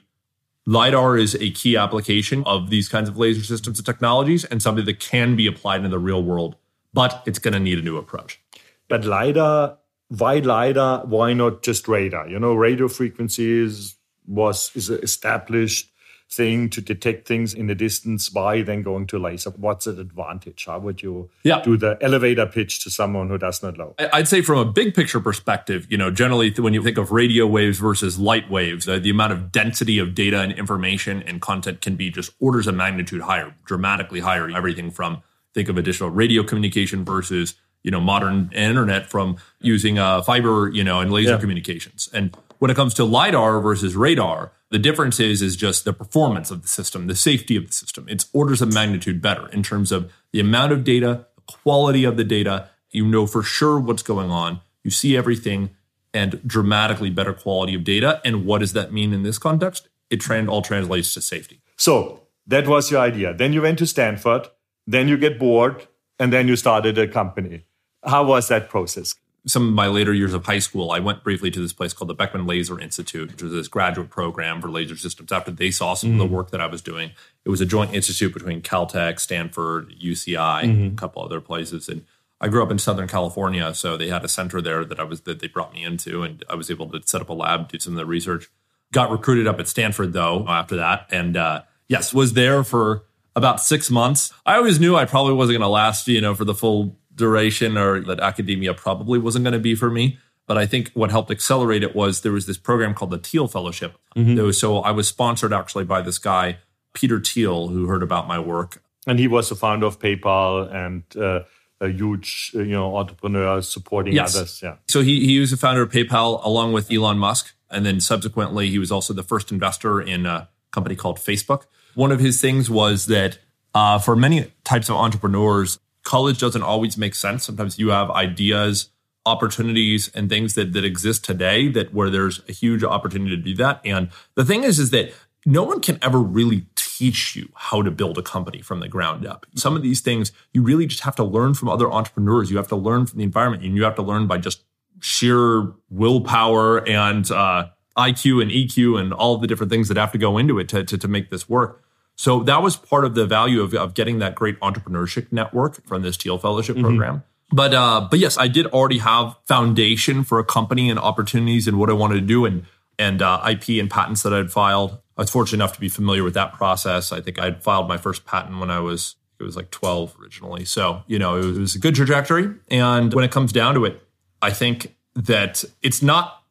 LiDAR 0.66 1.18
is 1.18 1.34
a 1.34 1.50
key 1.50 1.76
application 1.76 2.44
of 2.44 2.70
these 2.70 2.88
kinds 2.88 3.08
of 3.08 3.18
laser 3.18 3.42
systems 3.42 3.78
and 3.78 3.86
technologies 3.86 4.44
and 4.44 4.62
something 4.62 4.84
that 4.84 5.00
can 5.00 5.34
be 5.34 5.46
applied 5.46 5.84
in 5.84 5.90
the 5.90 5.98
real 5.98 6.22
world, 6.22 6.56
but 6.94 7.22
it's 7.26 7.38
going 7.38 7.54
to 7.54 7.60
need 7.60 7.78
a 7.78 7.82
new 7.82 7.96
approach. 7.96 8.40
But 8.88 9.04
LiDAR, 9.04 9.78
why 10.08 10.38
LiDAR? 10.38 11.06
Why 11.06 11.32
not 11.32 11.62
just 11.62 11.88
radar? 11.88 12.28
You 12.28 12.38
know, 12.38 12.54
radio 12.54 12.88
frequencies 12.88 13.96
was 14.26 14.70
is 14.74 14.90
established 14.90 15.90
thing 16.32 16.70
to 16.70 16.80
detect 16.80 17.28
things 17.28 17.52
in 17.52 17.66
the 17.66 17.74
distance 17.74 18.32
why 18.32 18.62
then 18.62 18.82
going 18.82 19.06
to 19.08 19.18
laser. 19.18 19.50
What's 19.50 19.84
the 19.84 19.98
advantage? 20.00 20.64
How 20.66 20.78
would 20.78 21.02
you 21.02 21.30
yeah. 21.44 21.60
do 21.62 21.76
the 21.76 21.98
elevator 22.00 22.46
pitch 22.46 22.82
to 22.84 22.90
someone 22.90 23.28
who 23.28 23.38
does 23.38 23.62
not 23.62 23.76
know? 23.76 23.94
I'd 24.12 24.28
say 24.28 24.40
from 24.42 24.58
a 24.58 24.64
big 24.64 24.94
picture 24.94 25.20
perspective 25.20 25.86
you 25.90 25.98
know 25.98 26.10
generally 26.10 26.50
when 26.52 26.74
you 26.74 26.82
think 26.82 26.98
of 26.98 27.12
radio 27.12 27.46
waves 27.46 27.78
versus 27.78 28.18
light 28.18 28.50
waves 28.50 28.86
the, 28.86 28.98
the 28.98 29.10
amount 29.10 29.32
of 29.32 29.52
density 29.52 29.98
of 29.98 30.14
data 30.14 30.40
and 30.40 30.52
information 30.52 31.22
and 31.22 31.40
content 31.40 31.80
can 31.80 31.96
be 31.96 32.10
just 32.10 32.32
orders 32.40 32.66
of 32.66 32.74
magnitude 32.74 33.22
higher 33.22 33.54
dramatically 33.64 34.20
higher. 34.20 34.50
Everything 34.50 34.90
from 34.90 35.22
think 35.54 35.68
of 35.68 35.76
additional 35.76 36.10
radio 36.10 36.42
communication 36.42 37.04
versus 37.04 37.54
you 37.82 37.90
know 37.90 38.00
modern 38.00 38.50
internet 38.52 39.10
from 39.10 39.36
using 39.60 39.98
uh, 39.98 40.22
fiber 40.22 40.70
you 40.72 40.84
know 40.84 41.00
and 41.00 41.12
laser 41.12 41.32
yeah. 41.32 41.38
communications. 41.38 42.08
And 42.12 42.36
when 42.62 42.70
it 42.70 42.76
comes 42.76 42.94
to 42.94 43.04
lidar 43.04 43.60
versus 43.60 43.96
radar 43.96 44.52
the 44.72 44.78
difference 44.78 45.20
is 45.20 45.42
is 45.42 45.54
just 45.54 45.84
the 45.84 45.92
performance 45.92 46.50
of 46.50 46.62
the 46.62 46.68
system, 46.68 47.06
the 47.06 47.14
safety 47.14 47.56
of 47.56 47.66
the 47.66 47.72
system. 47.74 48.06
It's 48.08 48.30
orders 48.32 48.62
of 48.62 48.72
magnitude 48.72 49.20
better 49.20 49.48
in 49.48 49.62
terms 49.62 49.92
of 49.92 50.10
the 50.32 50.40
amount 50.40 50.72
of 50.72 50.82
data, 50.82 51.26
the 51.36 51.42
quality 51.42 52.04
of 52.04 52.16
the 52.16 52.24
data. 52.24 52.70
You 52.90 53.06
know 53.06 53.26
for 53.26 53.42
sure 53.42 53.78
what's 53.78 54.02
going 54.02 54.30
on. 54.30 54.62
You 54.82 54.90
see 54.90 55.14
everything 55.14 55.70
and 56.14 56.40
dramatically 56.46 57.10
better 57.10 57.34
quality 57.34 57.74
of 57.74 57.84
data. 57.84 58.22
And 58.24 58.46
what 58.46 58.60
does 58.60 58.72
that 58.72 58.94
mean 58.94 59.12
in 59.12 59.24
this 59.24 59.36
context? 59.36 59.88
It 60.08 60.26
all 60.48 60.62
translates 60.62 61.12
to 61.14 61.20
safety. 61.20 61.60
So 61.76 62.22
that 62.46 62.66
was 62.66 62.90
your 62.90 63.00
idea. 63.00 63.34
Then 63.34 63.52
you 63.52 63.60
went 63.60 63.78
to 63.80 63.86
Stanford, 63.86 64.48
then 64.86 65.06
you 65.06 65.18
get 65.18 65.38
bored, 65.38 65.86
and 66.18 66.32
then 66.32 66.48
you 66.48 66.56
started 66.56 66.96
a 66.96 67.06
company. 67.06 67.66
How 68.04 68.24
was 68.24 68.48
that 68.48 68.70
process? 68.70 69.16
Some 69.46 69.66
of 69.66 69.74
my 69.74 69.88
later 69.88 70.12
years 70.12 70.34
of 70.34 70.46
high 70.46 70.60
school, 70.60 70.92
I 70.92 71.00
went 71.00 71.24
briefly 71.24 71.50
to 71.50 71.60
this 71.60 71.72
place 71.72 71.92
called 71.92 72.08
the 72.08 72.14
Beckman 72.14 72.46
Laser 72.46 72.78
Institute, 72.78 73.32
which 73.32 73.42
was 73.42 73.52
this 73.52 73.68
graduate 73.68 74.08
program 74.08 74.60
for 74.60 74.70
laser 74.70 74.96
systems. 74.96 75.32
After 75.32 75.50
they 75.50 75.70
saw 75.70 75.94
some 75.94 76.10
mm-hmm. 76.10 76.20
of 76.20 76.28
the 76.28 76.32
mm. 76.32 76.36
work 76.36 76.50
that 76.50 76.60
I 76.60 76.66
was 76.66 76.80
doing, 76.80 77.10
it 77.44 77.48
was 77.48 77.60
a 77.60 77.66
joint 77.66 77.92
institute 77.92 78.32
between 78.32 78.62
Caltech, 78.62 79.18
Stanford, 79.18 79.94
UCI, 80.00 80.62
mm-hmm. 80.62 80.94
a 80.94 80.96
couple 80.96 81.24
other 81.24 81.40
places. 81.40 81.88
And 81.88 82.04
I 82.40 82.48
grew 82.48 82.62
up 82.62 82.70
in 82.70 82.78
Southern 82.78 83.08
California, 83.08 83.74
so 83.74 83.96
they 83.96 84.08
had 84.08 84.24
a 84.24 84.28
center 84.28 84.60
there 84.60 84.84
that 84.84 85.00
I 85.00 85.04
was 85.04 85.22
that 85.22 85.40
they 85.40 85.48
brought 85.48 85.72
me 85.72 85.82
into, 85.82 86.22
and 86.22 86.44
I 86.48 86.54
was 86.54 86.70
able 86.70 86.88
to 86.90 87.00
set 87.04 87.20
up 87.20 87.28
a 87.28 87.34
lab, 87.34 87.68
do 87.68 87.78
some 87.80 87.94
of 87.94 87.98
the 87.98 88.06
research. 88.06 88.48
Got 88.92 89.10
recruited 89.10 89.46
up 89.46 89.58
at 89.58 89.68
Stanford 89.68 90.12
though 90.12 90.44
after 90.48 90.76
that, 90.76 91.06
and 91.10 91.36
uh, 91.36 91.62
yes, 91.88 92.14
was 92.14 92.34
there 92.34 92.62
for 92.62 93.04
about 93.34 93.60
six 93.60 93.90
months. 93.90 94.32
I 94.44 94.56
always 94.56 94.78
knew 94.78 94.96
I 94.96 95.04
probably 95.04 95.34
wasn't 95.34 95.54
going 95.54 95.66
to 95.66 95.68
last, 95.68 96.06
you 96.08 96.20
know, 96.20 96.34
for 96.34 96.44
the 96.44 96.54
full 96.54 96.96
duration 97.14 97.76
or 97.76 98.00
that 98.00 98.20
academia 98.20 98.74
probably 98.74 99.18
wasn't 99.18 99.44
going 99.44 99.52
to 99.52 99.58
be 99.58 99.74
for 99.74 99.90
me. 99.90 100.18
But 100.46 100.58
I 100.58 100.66
think 100.66 100.90
what 100.94 101.10
helped 101.10 101.30
accelerate 101.30 101.82
it 101.82 101.94
was 101.94 102.22
there 102.22 102.32
was 102.32 102.46
this 102.46 102.58
program 102.58 102.94
called 102.94 103.10
the 103.12 103.18
Thiel 103.18 103.46
Fellowship. 103.46 103.96
Mm-hmm. 104.16 104.50
So 104.50 104.78
I 104.78 104.90
was 104.90 105.08
sponsored 105.08 105.52
actually 105.52 105.84
by 105.84 106.02
this 106.02 106.18
guy, 106.18 106.58
Peter 106.94 107.20
Thiel, 107.20 107.68
who 107.68 107.86
heard 107.86 108.02
about 108.02 108.26
my 108.26 108.38
work. 108.38 108.82
And 109.06 109.18
he 109.18 109.28
was 109.28 109.48
the 109.48 109.54
founder 109.54 109.86
of 109.86 109.98
PayPal 109.98 110.72
and 110.72 111.04
uh, 111.16 111.44
a 111.80 111.88
huge, 111.88 112.50
you 112.54 112.64
know, 112.66 112.96
entrepreneur 112.96 113.60
supporting 113.62 114.14
yes. 114.14 114.36
others. 114.36 114.60
Yeah. 114.62 114.76
So 114.88 115.02
he 115.02 115.26
he 115.26 115.40
was 115.40 115.50
the 115.50 115.56
founder 115.56 115.82
of 115.82 115.90
PayPal 115.90 116.44
along 116.44 116.72
with 116.72 116.90
Elon 116.90 117.18
Musk, 117.18 117.54
and 117.70 117.84
then 117.84 118.00
subsequently 118.00 118.68
he 118.68 118.78
was 118.78 118.92
also 118.92 119.12
the 119.12 119.24
first 119.24 119.50
investor 119.50 120.00
in 120.00 120.26
a 120.26 120.48
company 120.70 120.94
called 120.94 121.18
Facebook. 121.18 121.64
One 121.94 122.12
of 122.12 122.20
his 122.20 122.40
things 122.40 122.70
was 122.70 123.06
that 123.06 123.38
uh, 123.74 123.98
for 123.98 124.16
many 124.16 124.52
types 124.64 124.88
of 124.88 124.96
entrepreneurs, 124.96 125.78
college 126.02 126.38
doesn't 126.38 126.62
always 126.62 126.96
make 126.96 127.14
sense. 127.14 127.44
Sometimes 127.44 127.78
you 127.78 127.90
have 127.90 128.10
ideas, 128.10 128.90
opportunities, 129.26 130.10
and 130.14 130.28
things 130.28 130.54
that 130.54 130.72
that 130.72 130.84
exist 130.84 131.24
today 131.24 131.68
that 131.68 131.94
where 131.94 132.10
there's 132.10 132.40
a 132.48 132.52
huge 132.52 132.84
opportunity 132.84 133.36
to 133.36 133.42
do 133.42 133.54
that. 133.56 133.80
And 133.84 134.10
the 134.34 134.44
thing 134.44 134.64
is, 134.64 134.78
is 134.78 134.90
that 134.90 135.12
no 135.44 135.62
one 135.62 135.80
can 135.80 135.98
ever 136.02 136.18
really 136.18 136.66
teach 136.76 137.34
you 137.34 137.48
how 137.54 137.82
to 137.82 137.90
build 137.90 138.16
a 138.18 138.22
company 138.22 138.60
from 138.60 138.80
the 138.80 138.88
ground 138.88 139.26
up. 139.26 139.46
Some 139.54 139.74
of 139.74 139.82
these 139.82 140.00
things 140.00 140.30
you 140.52 140.62
really 140.62 140.86
just 140.86 141.02
have 141.02 141.16
to 141.16 141.24
learn 141.24 141.54
from 141.54 141.68
other 141.68 141.90
entrepreneurs. 141.90 142.50
You 142.50 142.56
have 142.58 142.68
to 142.68 142.76
learn 142.76 143.06
from 143.06 143.18
the 143.18 143.24
environment, 143.24 143.64
and 143.64 143.76
you 143.76 143.84
have 143.84 143.96
to 143.96 144.02
learn 144.02 144.26
by 144.26 144.38
just 144.38 144.62
sheer 145.00 145.72
willpower 145.90 146.86
and 146.88 147.28
uh, 147.30 147.68
IQ 147.96 148.42
and 148.42 148.50
EQ 148.50 149.00
and 149.00 149.12
all 149.12 149.36
the 149.38 149.46
different 149.46 149.70
things 149.70 149.88
that 149.88 149.96
have 149.96 150.12
to 150.12 150.18
go 150.18 150.38
into 150.38 150.58
it 150.58 150.68
to, 150.68 150.84
to, 150.84 150.96
to 150.96 151.08
make 151.08 151.30
this 151.30 151.48
work. 151.48 151.82
So 152.22 152.44
that 152.44 152.62
was 152.62 152.76
part 152.76 153.04
of 153.04 153.16
the 153.16 153.26
value 153.26 153.62
of, 153.62 153.74
of 153.74 153.94
getting 153.94 154.20
that 154.20 154.36
great 154.36 154.60
entrepreneurship 154.60 155.32
network 155.32 155.84
from 155.88 156.02
this 156.02 156.16
Thiel 156.16 156.38
Fellowship 156.38 156.76
mm-hmm. 156.76 156.84
program. 156.84 157.24
But 157.50 157.74
uh, 157.74 158.06
but 158.08 158.20
yes, 158.20 158.38
I 158.38 158.46
did 158.46 158.66
already 158.66 158.98
have 158.98 159.36
foundation 159.46 160.22
for 160.22 160.38
a 160.38 160.44
company 160.44 160.88
and 160.88 161.00
opportunities 161.00 161.66
and 161.66 161.80
what 161.80 161.90
I 161.90 161.94
wanted 161.94 162.14
to 162.14 162.20
do 162.20 162.44
and 162.44 162.64
and 162.96 163.22
uh, 163.22 163.42
IP 163.50 163.80
and 163.80 163.90
patents 163.90 164.22
that 164.22 164.32
I'd 164.32 164.52
filed. 164.52 164.92
I 165.16 165.22
was 165.22 165.30
fortunate 165.30 165.56
enough 165.56 165.72
to 165.72 165.80
be 165.80 165.88
familiar 165.88 166.22
with 166.22 166.34
that 166.34 166.52
process. 166.52 167.10
I 167.10 167.20
think 167.20 167.40
I'd 167.40 167.60
filed 167.60 167.88
my 167.88 167.96
first 167.96 168.24
patent 168.24 168.60
when 168.60 168.70
I 168.70 168.78
was 168.78 169.16
it 169.40 169.42
was 169.42 169.56
like 169.56 169.72
12 169.72 170.14
originally. 170.22 170.64
So, 170.64 171.02
you 171.08 171.18
know, 171.18 171.34
it 171.34 171.44
was, 171.44 171.56
it 171.56 171.60
was 171.60 171.74
a 171.74 171.80
good 171.80 171.96
trajectory. 171.96 172.54
And 172.70 173.12
when 173.12 173.24
it 173.24 173.32
comes 173.32 173.50
down 173.50 173.74
to 173.74 173.84
it, 173.84 174.00
I 174.40 174.52
think 174.52 174.94
that 175.16 175.64
it's 175.82 176.02
not 176.02 176.44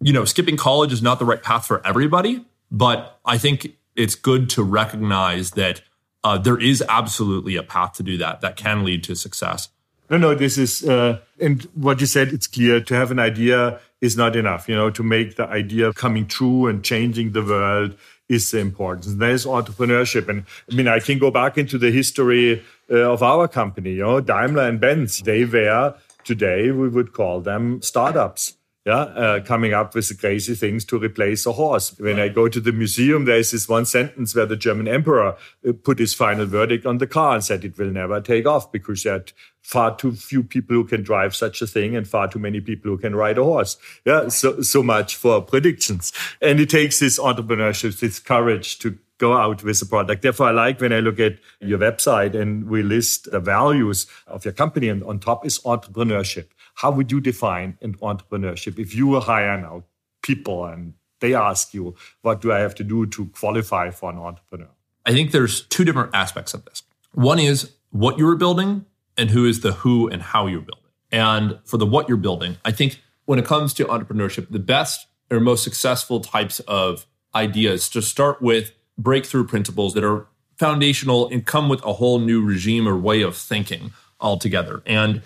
you 0.00 0.14
know, 0.14 0.24
skipping 0.24 0.56
college 0.56 0.90
is 0.90 1.02
not 1.02 1.18
the 1.18 1.26
right 1.26 1.42
path 1.42 1.66
for 1.66 1.86
everybody, 1.86 2.46
but 2.70 3.18
I 3.26 3.36
think 3.36 3.74
it's 3.98 4.14
good 4.14 4.48
to 4.50 4.62
recognize 4.62 5.50
that 5.50 5.82
uh, 6.22 6.38
there 6.38 6.58
is 6.58 6.82
absolutely 6.88 7.56
a 7.56 7.62
path 7.62 7.94
to 7.94 8.02
do 8.02 8.16
that 8.16 8.40
that 8.40 8.56
can 8.56 8.84
lead 8.84 9.02
to 9.04 9.14
success. 9.14 9.68
No, 10.08 10.16
no, 10.16 10.34
this 10.34 10.56
is, 10.56 10.88
uh, 10.88 11.18
and 11.40 11.64
what 11.74 12.00
you 12.00 12.06
said, 12.06 12.28
it's 12.28 12.46
clear 12.46 12.80
to 12.80 12.94
have 12.94 13.10
an 13.10 13.18
idea 13.18 13.80
is 14.00 14.16
not 14.16 14.36
enough. 14.36 14.68
You 14.68 14.76
know, 14.76 14.90
to 14.90 15.02
make 15.02 15.36
the 15.36 15.46
idea 15.46 15.92
coming 15.92 16.26
true 16.26 16.66
and 16.68 16.82
changing 16.82 17.32
the 17.32 17.42
world 17.42 17.96
is 18.28 18.50
the 18.50 18.58
important. 18.58 19.18
There's 19.18 19.44
entrepreneurship. 19.44 20.28
And 20.28 20.44
I 20.70 20.74
mean, 20.74 20.88
I 20.88 21.00
can 21.00 21.18
go 21.18 21.30
back 21.30 21.58
into 21.58 21.76
the 21.76 21.90
history 21.90 22.64
uh, 22.90 23.12
of 23.12 23.22
our 23.22 23.48
company, 23.48 23.92
you 23.94 24.02
know, 24.02 24.20
Daimler 24.20 24.68
and 24.68 24.80
Benz. 24.80 25.20
They 25.20 25.44
were, 25.44 25.94
today, 26.24 26.70
we 26.70 26.88
would 26.88 27.12
call 27.12 27.40
them 27.40 27.82
startups 27.82 28.54
yeah, 28.86 28.94
uh, 28.94 29.40
coming 29.40 29.74
up 29.74 29.94
with 29.94 30.18
crazy 30.18 30.54
things 30.54 30.84
to 30.86 30.98
replace 30.98 31.44
a 31.44 31.52
horse. 31.52 31.98
When 31.98 32.18
I 32.18 32.28
go 32.28 32.48
to 32.48 32.60
the 32.60 32.72
museum, 32.72 33.26
there 33.26 33.36
is 33.36 33.50
this 33.50 33.68
one 33.68 33.84
sentence 33.84 34.34
where 34.34 34.46
the 34.46 34.56
German 34.56 34.88
emperor 34.88 35.36
uh, 35.68 35.72
put 35.84 35.98
his 35.98 36.14
final 36.14 36.46
verdict 36.46 36.86
on 36.86 36.98
the 36.98 37.06
car 37.06 37.34
and 37.34 37.44
said 37.44 37.64
it 37.64 37.76
will 37.76 37.90
never 37.90 38.20
take 38.20 38.46
off 38.46 38.72
because 38.72 39.02
there 39.02 39.16
are 39.16 39.24
far 39.62 39.94
too 39.94 40.12
few 40.12 40.42
people 40.42 40.74
who 40.74 40.84
can 40.84 41.02
drive 41.02 41.36
such 41.36 41.60
a 41.60 41.66
thing 41.66 41.94
and 41.94 42.08
far 42.08 42.28
too 42.28 42.38
many 42.38 42.60
people 42.60 42.90
who 42.90 42.96
can 42.96 43.14
ride 43.14 43.36
a 43.36 43.44
horse. 43.44 43.76
Yeah, 44.06 44.28
so, 44.28 44.62
so 44.62 44.82
much 44.82 45.16
for 45.16 45.42
predictions. 45.42 46.12
And 46.40 46.58
it 46.58 46.70
takes 46.70 47.00
this 47.00 47.18
entrepreneurship, 47.18 48.00
this 48.00 48.18
courage 48.18 48.78
to 48.78 48.96
go 49.18 49.36
out 49.36 49.62
with 49.62 49.82
a 49.82 49.86
product. 49.86 50.22
Therefore, 50.22 50.48
I 50.48 50.52
like 50.52 50.80
when 50.80 50.92
I 50.92 51.00
look 51.00 51.20
at 51.20 51.38
your 51.60 51.78
website 51.78 52.34
and 52.34 52.68
we 52.68 52.82
list 52.82 53.30
the 53.30 53.40
values 53.40 54.06
of 54.26 54.44
your 54.44 54.54
company 54.54 54.88
and 54.88 55.02
on 55.04 55.18
top 55.18 55.44
is 55.44 55.58
entrepreneurship. 55.60 56.46
How 56.78 56.92
would 56.92 57.10
you 57.10 57.20
define 57.20 57.76
an 57.82 57.94
entrepreneurship 57.94 58.78
if 58.78 58.94
you 58.94 59.08
were 59.08 59.20
hiring 59.20 59.62
now 59.62 59.82
people 60.22 60.64
and 60.64 60.94
they 61.18 61.34
ask 61.34 61.74
you, 61.74 61.96
what 62.22 62.40
do 62.40 62.52
I 62.52 62.60
have 62.60 62.76
to 62.76 62.84
do 62.84 63.04
to 63.06 63.26
qualify 63.26 63.90
for 63.90 64.10
an 64.12 64.18
entrepreneur? 64.18 64.68
I 65.04 65.12
think 65.12 65.32
there's 65.32 65.62
two 65.62 65.84
different 65.84 66.14
aspects 66.14 66.54
of 66.54 66.64
this. 66.66 66.84
One 67.14 67.40
is 67.40 67.72
what 67.90 68.16
you're 68.16 68.36
building 68.36 68.86
and 69.16 69.30
who 69.30 69.44
is 69.44 69.62
the 69.62 69.72
who 69.72 70.06
and 70.08 70.22
how 70.22 70.46
you're 70.46 70.60
building. 70.60 70.92
And 71.10 71.58
for 71.64 71.78
the 71.78 71.86
what 71.86 72.08
you're 72.08 72.16
building, 72.16 72.58
I 72.64 72.70
think 72.70 73.00
when 73.24 73.40
it 73.40 73.44
comes 73.44 73.74
to 73.74 73.84
entrepreneurship, 73.86 74.48
the 74.48 74.60
best 74.60 75.08
or 75.32 75.40
most 75.40 75.64
successful 75.64 76.20
types 76.20 76.60
of 76.60 77.06
ideas 77.34 77.88
to 77.88 78.00
start 78.00 78.40
with 78.40 78.70
breakthrough 78.96 79.48
principles 79.48 79.94
that 79.94 80.04
are 80.04 80.28
foundational 80.56 81.28
and 81.28 81.44
come 81.44 81.68
with 81.68 81.84
a 81.84 81.94
whole 81.94 82.20
new 82.20 82.40
regime 82.40 82.86
or 82.86 82.96
way 82.96 83.22
of 83.22 83.36
thinking 83.36 83.90
altogether. 84.20 84.80
And 84.86 85.22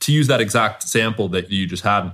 to 0.00 0.12
use 0.12 0.26
that 0.26 0.40
exact 0.40 0.82
sample 0.82 1.28
that 1.28 1.50
you 1.50 1.66
just 1.66 1.82
had 1.82 2.12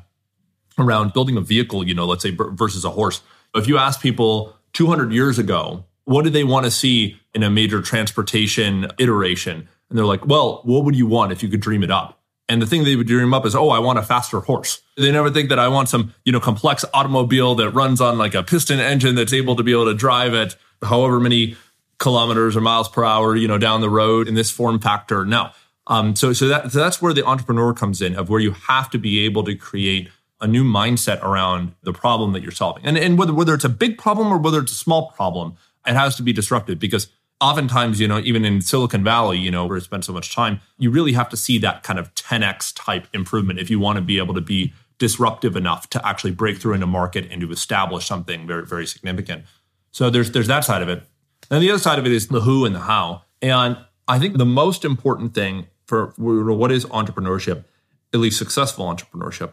around 0.79 1.13
building 1.13 1.37
a 1.37 1.41
vehicle, 1.41 1.87
you 1.87 1.95
know, 1.95 2.07
let's 2.07 2.23
say 2.23 2.31
versus 2.31 2.85
a 2.85 2.91
horse. 2.91 3.23
If 3.55 3.67
you 3.67 3.79
ask 3.79 4.01
people 4.01 4.55
200 4.75 5.13
years 5.13 5.39
ago, 5.39 5.85
what 6.05 6.23
do 6.23 6.31
they 6.31 6.45
want 6.45 6.65
to 6.65 6.71
see 6.71 7.19
in 7.35 7.43
a 7.43 7.51
major 7.51 7.81
transportation 7.81 8.87
iteration? 8.99 9.69
And 9.89 9.99
they're 9.99 10.05
like, 10.05 10.27
well, 10.27 10.61
what 10.65 10.85
would 10.85 10.95
you 10.95 11.07
want 11.07 11.33
if 11.33 11.43
you 11.43 11.49
could 11.49 11.61
dream 11.61 11.83
it 11.83 11.91
up? 11.91 12.21
And 12.49 12.63
the 12.63 12.67
thing 12.67 12.85
they 12.85 12.95
would 12.95 13.09
dream 13.09 13.35
up 13.35 13.45
is, 13.45 13.57
oh, 13.57 13.71
I 13.71 13.81
want 13.81 13.99
a 13.99 14.03
faster 14.03 14.41
horse. 14.41 14.81
They 14.97 15.11
never 15.11 15.31
think 15.31 15.49
that 15.49 15.59
I 15.59 15.69
want 15.69 15.89
some, 15.89 16.15
you 16.25 16.31
know, 16.31 16.39
complex 16.39 16.85
automobile 16.95 17.57
that 17.57 17.71
runs 17.71 18.01
on 18.01 18.19
like 18.19 18.35
a 18.35 18.43
piston 18.43 18.79
engine 18.79 19.17
that's 19.17 19.33
able 19.33 19.57
to 19.57 19.65
be 19.65 19.73
able 19.73 19.87
to 19.87 19.95
drive 19.95 20.33
at 20.33 20.55
however 20.83 21.19
many 21.19 21.57
kilometers 21.99 22.57
or 22.57 22.61
miles 22.61 22.89
per 22.89 23.05
hour, 23.05 23.35
you 23.35 23.49
know, 23.49 23.59
down 23.59 23.81
the 23.81 23.91
road 23.91 24.29
in 24.29 24.35
this 24.35 24.51
form 24.51 24.79
factor. 24.79 25.25
No, 25.25 25.51
um, 25.87 26.17
so, 26.17 26.33
so, 26.33 26.49
that, 26.49 26.73
so 26.73 26.79
that's 26.79 27.01
where 27.01 27.13
the 27.13 27.25
entrepreneur 27.25 27.73
comes 27.73 28.03
in, 28.03 28.17
of 28.17 28.29
where 28.29 28.41
you 28.41 28.53
have 28.53 28.91
to 28.91 28.99
be 28.99 29.25
able 29.25 29.45
to 29.45 29.55
create 29.55 30.09
a 30.41 30.47
new 30.47 30.65
mindset 30.65 31.23
around 31.23 31.75
the 31.83 31.93
problem 31.93 32.33
that 32.33 32.43
you're 32.43 32.53
solving. 32.53 32.85
And, 32.85 32.99
and 32.99 33.19
whether, 33.19 33.33
whether 33.33 33.55
it's 33.55 33.65
a 33.65 33.71
big 33.71 33.97
problem 33.97 34.33
or 34.33 34.39
whether 34.39 34.61
it's 34.61 34.73
a 34.73 34.77
small 34.77 35.11
problem, 35.13 35.57
it 35.87 35.95
has 35.95 36.17
to 36.17 36.23
be 36.23 36.33
disruptive 36.33 36.79
because 36.79 37.09
oftentimes, 37.41 38.01
you 38.01 38.09
know, 38.09 38.19
even 38.19 38.45
in 38.45 38.61
Silicon 38.61 39.05
Valley, 39.05 39.39
you 39.39 39.51
know, 39.51 39.67
where 39.67 39.77
I 39.77 39.81
spend 39.81 40.05
so 40.05 40.13
much 40.13 40.35
time, 40.35 40.61
you 40.79 40.91
really 40.91 41.13
have 41.13 41.29
to 41.31 41.37
see 41.37 41.59
that 41.59 41.83
kind 41.83 41.99
of 41.99 42.15
10x 42.15 42.73
type 42.75 43.07
improvement 43.13 43.59
if 43.59 43.71
you 43.71 43.79
want 43.79 43.97
to 43.97 44.03
be 44.03 44.19
able 44.19 44.35
to 44.35 44.41
be 44.41 44.73
disruptive 44.99 45.57
enough 45.57 45.89
to 45.91 46.07
actually 46.07 46.31
break 46.33 46.59
through 46.59 46.75
in 46.75 46.83
a 46.83 46.87
market 46.87 47.29
and 47.31 47.41
to 47.41 47.51
establish 47.51 48.07
something 48.07 48.47
very, 48.47 48.67
very 48.67 48.87
significant. 48.87 49.45
So 49.93 50.11
there's 50.11 50.31
there's 50.33 50.47
that 50.47 50.65
side 50.65 50.83
of 50.83 50.89
it. 50.89 51.03
And 51.51 51.63
the 51.63 51.71
other 51.71 51.79
side 51.79 51.99
of 51.99 52.07
it 52.07 52.13
is 52.13 52.29
the 52.29 52.41
who 52.41 52.65
and 52.65 52.75
the 52.75 52.81
how. 52.81 53.23
And 53.41 53.79
I 54.09 54.19
think 54.19 54.37
the 54.37 54.47
most 54.47 54.85
important 54.85 55.35
thing 55.35 55.67
for 55.87 56.13
what 56.17 56.73
is 56.73 56.85
entrepreneurship, 56.87 57.65
at 58.13 58.21
least 58.21 58.39
successful 58.39 58.87
entrepreneurship, 58.87 59.53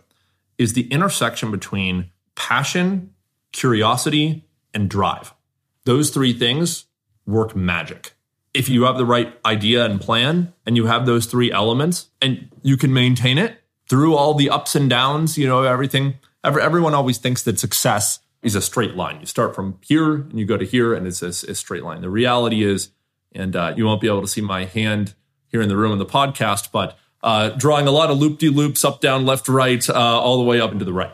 is 0.58 0.74
the 0.74 0.88
intersection 0.92 1.52
between 1.52 2.10
passion, 2.36 3.14
curiosity, 3.52 4.46
and 4.74 4.90
drive. 4.90 5.34
Those 5.86 6.10
three 6.10 6.34
things 6.34 6.86
work 7.26 7.56
magic. 7.56 8.14
If 8.54 8.70
you 8.70 8.84
have 8.84 8.98
the 8.98 9.06
right 9.06 9.34
idea 9.46 9.86
and 9.86 10.00
plan 10.00 10.54
and 10.66 10.78
you 10.78 10.86
have 10.86 11.06
those 11.06 11.26
three 11.26 11.52
elements 11.52 12.10
and 12.22 12.50
you 12.62 12.78
can 12.78 12.94
maintain 12.94 13.38
it 13.38 13.60
through 13.90 14.16
all 14.16 14.34
the 14.34 14.50
ups 14.50 14.76
and 14.76 14.90
downs, 14.90 15.38
you 15.38 15.48
know, 15.48 15.64
everything, 15.64 16.16
everyone 16.44 16.94
always 16.94 17.18
thinks 17.18 17.44
that 17.44 17.60
success 17.60 18.20
is 18.44 18.56
a 18.56 18.62
straight 18.62 18.96
line. 18.96 19.20
You 19.20 19.26
start 19.26 19.56
from 19.56 19.80
here 19.82 20.16
and 20.16 20.40
you 20.40 20.46
go 20.46 20.58
to 20.58 20.66
here 20.66 20.94
and 20.94 21.08
it's 21.08 21.22
a, 21.22 21.28
a 21.50 21.56
straight 21.56 21.84
line. 21.84 22.02
The 22.02 22.10
reality 22.10 22.64
is, 22.64 22.90
and 23.32 23.56
uh, 23.56 23.74
you 23.76 23.86
won't 23.86 24.02
be 24.02 24.08
able 24.08 24.22
to 24.22 24.28
see 24.28 24.42
my 24.42 24.66
hand 24.66 25.16
here 25.54 25.62
in 25.62 25.70
the 25.70 25.78
room 25.78 25.94
in 25.94 26.00
the 26.00 26.06
podcast, 26.06 26.72
but 26.74 26.98
uh, 27.22 27.50
drawing 27.50 27.88
a 27.88 27.92
lot 27.92 28.10
of 28.10 28.18
loop 28.18 28.40
de 28.40 28.50
loops 28.50 28.84
up, 28.84 29.00
down, 29.00 29.26
left, 29.26 29.48
right, 29.48 29.88
uh, 29.90 29.94
all 29.94 30.38
the 30.38 30.44
way 30.44 30.60
up 30.60 30.74
into 30.74 30.84
the 30.84 30.92
right. 30.92 31.12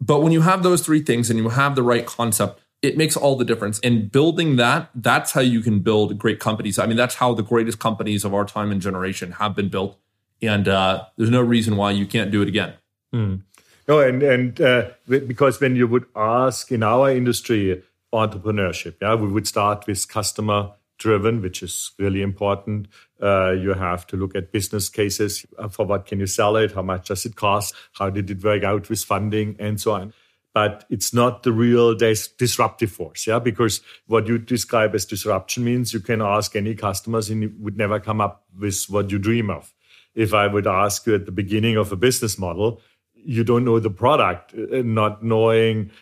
But 0.00 0.20
when 0.22 0.30
you 0.30 0.42
have 0.42 0.62
those 0.62 0.82
three 0.82 1.02
things 1.02 1.28
and 1.28 1.38
you 1.38 1.48
have 1.48 1.74
the 1.74 1.82
right 1.82 2.06
concept, 2.06 2.60
it 2.82 2.96
makes 2.96 3.16
all 3.16 3.36
the 3.36 3.44
difference. 3.44 3.80
And 3.80 4.12
building 4.12 4.56
that, 4.56 4.90
that's 4.94 5.32
how 5.32 5.40
you 5.40 5.60
can 5.60 5.80
build 5.80 6.18
great 6.18 6.38
companies. 6.38 6.78
I 6.78 6.86
mean, 6.86 6.96
that's 6.96 7.16
how 7.16 7.34
the 7.34 7.42
greatest 7.42 7.78
companies 7.78 8.24
of 8.24 8.32
our 8.32 8.44
time 8.44 8.70
and 8.70 8.80
generation 8.80 9.32
have 9.32 9.56
been 9.56 9.68
built. 9.68 9.98
And 10.40 10.68
uh, 10.68 11.06
there's 11.16 11.30
no 11.30 11.42
reason 11.42 11.76
why 11.76 11.90
you 11.90 12.06
can't 12.06 12.30
do 12.30 12.42
it 12.42 12.48
again. 12.48 12.74
Mm. 13.14 13.42
No, 13.88 13.98
and 13.98 14.22
and 14.22 14.60
uh, 14.60 14.90
because 15.08 15.60
when 15.60 15.74
you 15.74 15.88
would 15.88 16.06
ask 16.14 16.70
in 16.70 16.82
our 16.82 17.10
industry 17.10 17.82
entrepreneurship, 18.12 18.94
yeah, 19.02 19.14
we 19.16 19.26
would 19.28 19.48
start 19.48 19.86
with 19.86 20.06
customer 20.08 20.70
driven, 21.00 21.42
which 21.42 21.62
is 21.62 21.90
really 21.98 22.22
important. 22.22 22.86
Uh, 23.20 23.50
you 23.50 23.74
have 23.74 24.06
to 24.06 24.16
look 24.16 24.36
at 24.36 24.52
business 24.52 24.88
cases. 24.88 25.44
Uh, 25.58 25.68
for 25.68 25.84
what 25.84 26.06
can 26.06 26.20
you 26.20 26.26
sell 26.26 26.54
it? 26.56 26.72
How 26.72 26.82
much 26.82 27.08
does 27.08 27.26
it 27.26 27.34
cost? 27.34 27.74
How 27.94 28.10
did 28.10 28.30
it 28.30 28.44
work 28.44 28.62
out 28.62 28.88
with 28.88 29.02
funding 29.02 29.56
and 29.58 29.80
so 29.80 29.92
on? 29.92 30.12
But 30.52 30.84
it's 30.90 31.14
not 31.14 31.42
the 31.42 31.52
real 31.52 31.94
dis- 31.94 32.28
disruptive 32.28 32.90
force, 32.90 33.26
yeah. 33.26 33.38
Because 33.38 33.80
what 34.06 34.26
you 34.26 34.38
describe 34.38 34.94
as 34.94 35.04
disruption 35.04 35.64
means 35.64 35.92
you 35.92 36.00
can 36.00 36.20
ask 36.20 36.54
any 36.54 36.74
customers 36.74 37.30
and 37.30 37.42
you 37.42 37.52
would 37.58 37.76
never 37.76 37.98
come 37.98 38.20
up 38.20 38.44
with 38.58 38.84
what 38.88 39.10
you 39.10 39.18
dream 39.18 39.50
of. 39.50 39.72
If 40.14 40.34
I 40.34 40.46
would 40.46 40.66
ask 40.66 41.06
you 41.06 41.14
at 41.14 41.24
the 41.24 41.32
beginning 41.32 41.76
of 41.76 41.92
a 41.92 41.96
business 41.96 42.38
model, 42.38 42.80
you 43.14 43.44
don't 43.44 43.64
know 43.64 43.78
the 43.78 43.90
product, 43.90 44.54
uh, 44.54 44.82
not 44.82 45.22
knowing 45.22 45.92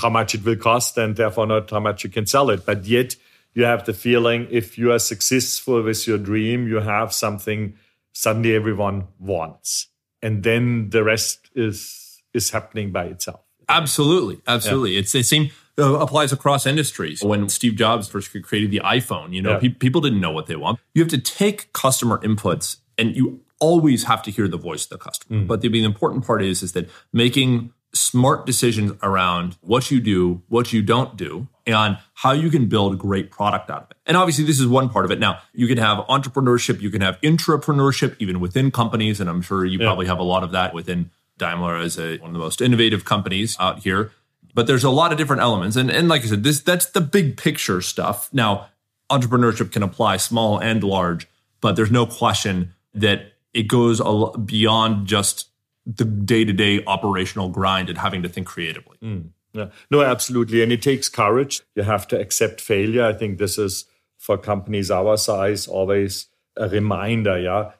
how 0.00 0.08
much 0.08 0.34
it 0.34 0.44
will 0.44 0.56
cost 0.56 0.96
and 0.96 1.14
therefore 1.14 1.46
not 1.46 1.70
how 1.70 1.80
much 1.80 2.04
you 2.04 2.10
can 2.10 2.26
sell 2.26 2.48
it. 2.50 2.64
But 2.64 2.86
yet 2.86 3.16
you 3.54 3.64
have 3.64 3.84
the 3.84 3.94
feeling 3.94 4.46
if 4.50 4.76
you 4.76 4.92
are 4.92 4.98
successful 4.98 5.82
with 5.82 6.06
your 6.06 6.18
dream, 6.18 6.68
you 6.68 6.80
have 6.80 7.12
something 7.12 7.74
suddenly 8.12 8.54
everyone 8.54 9.08
wants. 9.18 9.88
And 10.22 10.42
then 10.42 10.90
the 10.90 11.04
rest 11.04 11.50
is 11.54 12.22
is 12.32 12.50
happening 12.50 12.90
by 12.90 13.04
itself. 13.04 13.40
Absolutely. 13.68 14.40
Absolutely. 14.46 14.92
Yeah. 14.92 15.00
It's 15.00 15.12
the 15.12 15.22
same 15.22 15.50
uh, 15.78 15.98
applies 15.98 16.32
across 16.32 16.66
industries. 16.66 17.22
When 17.22 17.48
Steve 17.48 17.76
Jobs 17.76 18.08
first 18.08 18.30
created 18.42 18.70
the 18.70 18.80
iPhone, 18.80 19.32
you 19.32 19.42
know, 19.42 19.52
yeah. 19.52 19.58
pe- 19.58 19.68
people 19.68 20.00
didn't 20.00 20.20
know 20.20 20.32
what 20.32 20.46
they 20.46 20.56
want. 20.56 20.78
You 20.94 21.02
have 21.02 21.10
to 21.10 21.18
take 21.18 21.72
customer 21.72 22.18
inputs 22.18 22.78
and 22.98 23.16
you 23.16 23.40
always 23.60 24.04
have 24.04 24.22
to 24.24 24.30
hear 24.30 24.48
the 24.48 24.58
voice 24.58 24.84
of 24.84 24.90
the 24.90 24.98
customer. 24.98 25.40
Mm. 25.40 25.46
But 25.46 25.60
the, 25.62 25.68
the 25.68 25.84
important 25.84 26.26
part 26.26 26.42
is, 26.42 26.62
is 26.62 26.72
that 26.72 26.88
making 27.12 27.72
smart 27.92 28.44
decisions 28.46 28.92
around 29.02 29.56
what 29.60 29.90
you 29.90 30.00
do, 30.00 30.42
what 30.48 30.72
you 30.72 30.82
don't 30.82 31.16
do, 31.16 31.48
and 31.66 31.98
how 32.14 32.32
you 32.32 32.50
can 32.50 32.66
build 32.66 32.94
a 32.94 32.96
great 32.96 33.30
product 33.30 33.70
out 33.70 33.84
of 33.84 33.90
it. 33.90 33.96
And 34.06 34.16
obviously, 34.16 34.44
this 34.44 34.60
is 34.60 34.66
one 34.66 34.88
part 34.88 35.04
of 35.04 35.10
it. 35.10 35.18
Now, 35.18 35.40
you 35.52 35.66
can 35.66 35.78
have 35.78 35.98
entrepreneurship, 36.06 36.80
you 36.80 36.90
can 36.90 37.00
have 37.00 37.20
intrapreneurship, 37.22 38.16
even 38.18 38.40
within 38.40 38.70
companies. 38.70 39.20
And 39.20 39.30
I'm 39.30 39.42
sure 39.42 39.64
you 39.64 39.78
yeah. 39.78 39.86
probably 39.86 40.06
have 40.06 40.18
a 40.18 40.24
lot 40.24 40.42
of 40.42 40.52
that 40.52 40.74
within 40.74 41.10
Daimler 41.38 41.76
as 41.76 41.98
a, 41.98 42.18
one 42.18 42.30
of 42.30 42.34
the 42.34 42.38
most 42.38 42.60
innovative 42.60 43.04
companies 43.04 43.56
out 43.58 43.80
here. 43.80 44.12
But 44.54 44.66
there's 44.66 44.84
a 44.84 44.90
lot 44.90 45.10
of 45.10 45.18
different 45.18 45.42
elements. 45.42 45.76
And, 45.76 45.90
and 45.90 46.08
like 46.08 46.22
I 46.22 46.26
said, 46.26 46.44
this 46.44 46.60
that's 46.60 46.86
the 46.86 47.00
big 47.00 47.36
picture 47.36 47.80
stuff. 47.80 48.28
Now, 48.32 48.68
entrepreneurship 49.10 49.72
can 49.72 49.82
apply 49.82 50.18
small 50.18 50.58
and 50.58 50.82
large, 50.84 51.26
but 51.60 51.76
there's 51.76 51.90
no 51.90 52.06
question 52.06 52.74
that 52.94 53.32
it 53.52 53.64
goes 53.64 54.00
beyond 54.44 55.06
just 55.06 55.48
the 55.86 56.04
day 56.04 56.44
to 56.44 56.52
day 56.52 56.82
operational 56.86 57.48
grind 57.48 57.88
and 57.88 57.98
having 57.98 58.22
to 58.22 58.28
think 58.28 58.46
creatively. 58.46 58.96
Mm, 59.02 59.28
yeah. 59.54 59.68
No, 59.90 60.02
absolutely. 60.02 60.62
And 60.62 60.70
it 60.72 60.82
takes 60.82 61.08
courage. 61.08 61.62
You 61.74 61.84
have 61.84 62.06
to 62.08 62.20
accept 62.20 62.60
failure. 62.60 63.04
I 63.06 63.12
think 63.14 63.38
this 63.38 63.56
is 63.56 63.86
for 64.18 64.36
companies 64.36 64.90
our 64.90 65.16
size 65.16 65.66
always 65.66 66.26
a 66.56 66.68
reminder. 66.68 67.38
Yeah. 67.38 67.72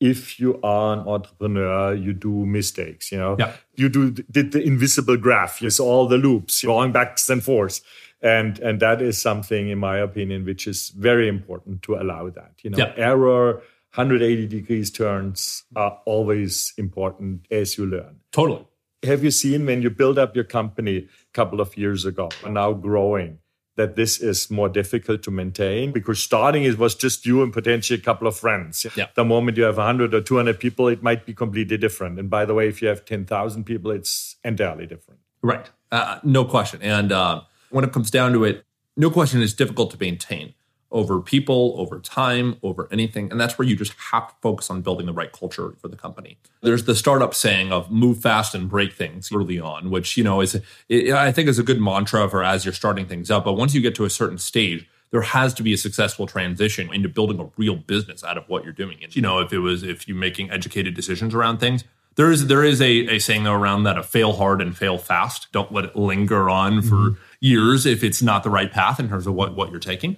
if 0.00 0.38
you 0.38 0.60
are 0.62 0.92
an 0.94 1.00
entrepreneur, 1.08 1.92
you 1.92 2.12
do 2.12 2.46
mistakes. 2.46 3.10
You 3.10 3.18
know, 3.18 3.36
Yeah. 3.36 3.52
you 3.74 3.88
do 3.88 4.12
did 4.30 4.52
the 4.52 4.62
invisible 4.62 5.16
graph. 5.16 5.60
You 5.60 5.70
saw 5.70 5.86
all 5.86 6.06
the 6.06 6.18
loops 6.18 6.62
going 6.62 6.92
backs 6.92 7.28
and 7.28 7.42
forth, 7.42 7.80
and 8.22 8.60
and 8.60 8.78
that 8.78 9.02
is 9.02 9.20
something, 9.20 9.68
in 9.68 9.78
my 9.78 9.98
opinion, 9.98 10.44
which 10.44 10.68
is 10.68 10.90
very 10.90 11.26
important 11.26 11.82
to 11.82 11.96
allow 11.96 12.30
that. 12.30 12.52
You 12.62 12.70
know, 12.70 12.78
Yeah. 12.78 12.92
error, 12.96 13.60
180 13.96 14.46
degrees 14.46 14.92
turns 14.92 15.64
are 15.74 15.98
always 16.04 16.74
important 16.76 17.46
as 17.50 17.76
you 17.76 17.84
learn. 17.84 18.20
Totally. 18.30 18.67
Have 19.04 19.22
you 19.22 19.30
seen 19.30 19.66
when 19.66 19.82
you 19.82 19.90
build 19.90 20.18
up 20.18 20.34
your 20.34 20.44
company 20.44 20.96
a 20.96 21.32
couple 21.32 21.60
of 21.60 21.76
years 21.76 22.04
ago 22.04 22.28
and 22.44 22.54
now 22.54 22.72
growing? 22.72 23.38
That 23.76 23.94
this 23.94 24.20
is 24.20 24.50
more 24.50 24.68
difficult 24.68 25.22
to 25.22 25.30
maintain 25.30 25.92
because 25.92 26.20
starting 26.20 26.64
it 26.64 26.78
was 26.78 26.96
just 26.96 27.24
you 27.24 27.44
and 27.44 27.52
potentially 27.52 27.96
a 27.96 28.02
couple 28.02 28.26
of 28.26 28.36
friends. 28.36 28.84
Yeah. 28.96 29.06
The 29.14 29.24
moment 29.24 29.56
you 29.56 29.62
have 29.62 29.76
100 29.76 30.12
or 30.14 30.20
200 30.20 30.58
people, 30.58 30.88
it 30.88 31.00
might 31.00 31.24
be 31.24 31.32
completely 31.32 31.76
different. 31.76 32.18
And 32.18 32.28
by 32.28 32.44
the 32.44 32.54
way, 32.54 32.66
if 32.66 32.82
you 32.82 32.88
have 32.88 33.04
10,000 33.04 33.62
people, 33.62 33.92
it's 33.92 34.34
entirely 34.42 34.86
different. 34.86 35.20
Right. 35.42 35.70
Uh, 35.92 36.18
no 36.24 36.44
question. 36.44 36.82
And 36.82 37.12
uh, 37.12 37.42
when 37.70 37.84
it 37.84 37.92
comes 37.92 38.10
down 38.10 38.32
to 38.32 38.42
it, 38.42 38.64
no 38.96 39.10
question 39.10 39.42
it's 39.42 39.52
difficult 39.52 39.92
to 39.92 39.96
maintain 40.00 40.54
over 40.90 41.20
people, 41.20 41.74
over 41.76 41.98
time, 42.00 42.56
over 42.62 42.88
anything. 42.90 43.30
And 43.30 43.40
that's 43.40 43.58
where 43.58 43.68
you 43.68 43.76
just 43.76 43.92
have 44.10 44.28
to 44.28 44.34
focus 44.40 44.70
on 44.70 44.80
building 44.80 45.06
the 45.06 45.12
right 45.12 45.30
culture 45.30 45.74
for 45.78 45.88
the 45.88 45.96
company. 45.96 46.38
There's 46.62 46.84
the 46.84 46.94
startup 46.94 47.34
saying 47.34 47.72
of 47.72 47.90
move 47.90 48.20
fast 48.20 48.54
and 48.54 48.68
break 48.68 48.94
things 48.94 49.30
early 49.32 49.60
on, 49.60 49.90
which, 49.90 50.16
you 50.16 50.24
know, 50.24 50.40
is, 50.40 50.60
it, 50.88 51.12
I 51.12 51.30
think 51.30 51.48
is 51.48 51.58
a 51.58 51.62
good 51.62 51.80
mantra 51.80 52.28
for 52.28 52.42
as 52.42 52.64
you're 52.64 52.74
starting 52.74 53.06
things 53.06 53.30
up. 53.30 53.44
But 53.44 53.54
once 53.54 53.74
you 53.74 53.82
get 53.82 53.94
to 53.96 54.04
a 54.04 54.10
certain 54.10 54.38
stage, 54.38 54.88
there 55.10 55.22
has 55.22 55.54
to 55.54 55.62
be 55.62 55.72
a 55.72 55.78
successful 55.78 56.26
transition 56.26 56.92
into 56.92 57.08
building 57.08 57.40
a 57.40 57.48
real 57.56 57.76
business 57.76 58.24
out 58.24 58.38
of 58.38 58.48
what 58.48 58.64
you're 58.64 58.72
doing. 58.72 58.98
And, 59.02 59.14
you 59.14 59.22
know, 59.22 59.40
if 59.40 59.52
it 59.52 59.58
was, 59.58 59.82
if 59.82 60.08
you're 60.08 60.16
making 60.16 60.50
educated 60.50 60.94
decisions 60.94 61.34
around 61.34 61.58
things, 61.58 61.84
there 62.16 62.32
is 62.32 62.48
there 62.48 62.64
is 62.64 62.80
a, 62.82 63.06
a 63.06 63.18
saying 63.20 63.44
though 63.44 63.54
around 63.54 63.84
that 63.84 63.96
of 63.96 64.04
fail 64.04 64.32
hard 64.32 64.60
and 64.60 64.76
fail 64.76 64.98
fast. 64.98 65.52
Don't 65.52 65.72
let 65.72 65.84
it 65.84 65.96
linger 65.96 66.50
on 66.50 66.82
for 66.82 66.96
mm-hmm. 66.96 67.22
years 67.40 67.86
if 67.86 68.02
it's 68.02 68.20
not 68.20 68.42
the 68.42 68.50
right 68.50 68.72
path 68.72 68.98
in 68.98 69.08
terms 69.08 69.26
of 69.26 69.34
what, 69.34 69.54
what 69.54 69.70
you're 69.70 69.78
taking. 69.78 70.16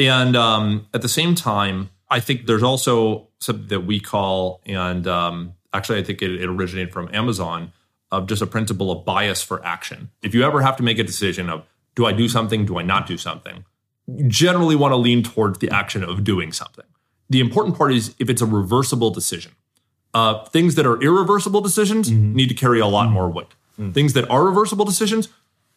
And 0.00 0.34
um, 0.34 0.86
at 0.94 1.02
the 1.02 1.08
same 1.08 1.34
time, 1.34 1.90
I 2.08 2.20
think 2.20 2.46
there's 2.46 2.62
also 2.62 3.28
something 3.38 3.68
that 3.68 3.80
we 3.80 4.00
call, 4.00 4.62
and 4.64 5.06
um, 5.06 5.54
actually, 5.74 5.98
I 5.98 6.02
think 6.02 6.22
it, 6.22 6.40
it 6.40 6.48
originated 6.48 6.92
from 6.92 7.14
Amazon, 7.14 7.72
of 8.10 8.26
just 8.26 8.40
a 8.40 8.46
principle 8.46 8.90
of 8.90 9.04
bias 9.04 9.42
for 9.42 9.64
action. 9.64 10.10
If 10.22 10.34
you 10.34 10.42
ever 10.42 10.62
have 10.62 10.76
to 10.78 10.82
make 10.82 10.98
a 10.98 11.04
decision 11.04 11.50
of, 11.50 11.64
do 11.94 12.06
I 12.06 12.12
do 12.12 12.28
something, 12.28 12.64
do 12.64 12.78
I 12.78 12.82
not 12.82 13.06
do 13.06 13.18
something, 13.18 13.64
you 14.06 14.26
generally 14.26 14.74
want 14.74 14.92
to 14.92 14.96
lean 14.96 15.22
towards 15.22 15.58
the 15.58 15.70
action 15.70 16.02
of 16.02 16.24
doing 16.24 16.50
something. 16.52 16.86
The 17.28 17.40
important 17.40 17.76
part 17.76 17.92
is 17.92 18.14
if 18.18 18.28
it's 18.30 18.42
a 18.42 18.46
reversible 18.46 19.10
decision. 19.10 19.52
Uh, 20.12 20.44
things 20.46 20.74
that 20.74 20.86
are 20.86 21.00
irreversible 21.00 21.60
decisions 21.60 22.10
need 22.10 22.48
to 22.48 22.54
carry 22.54 22.80
a 22.80 22.86
lot 22.86 23.10
more 23.10 23.28
weight. 23.28 23.54
Things 23.92 24.12
that 24.14 24.28
are 24.28 24.44
reversible 24.44 24.84
decisions, 24.84 25.28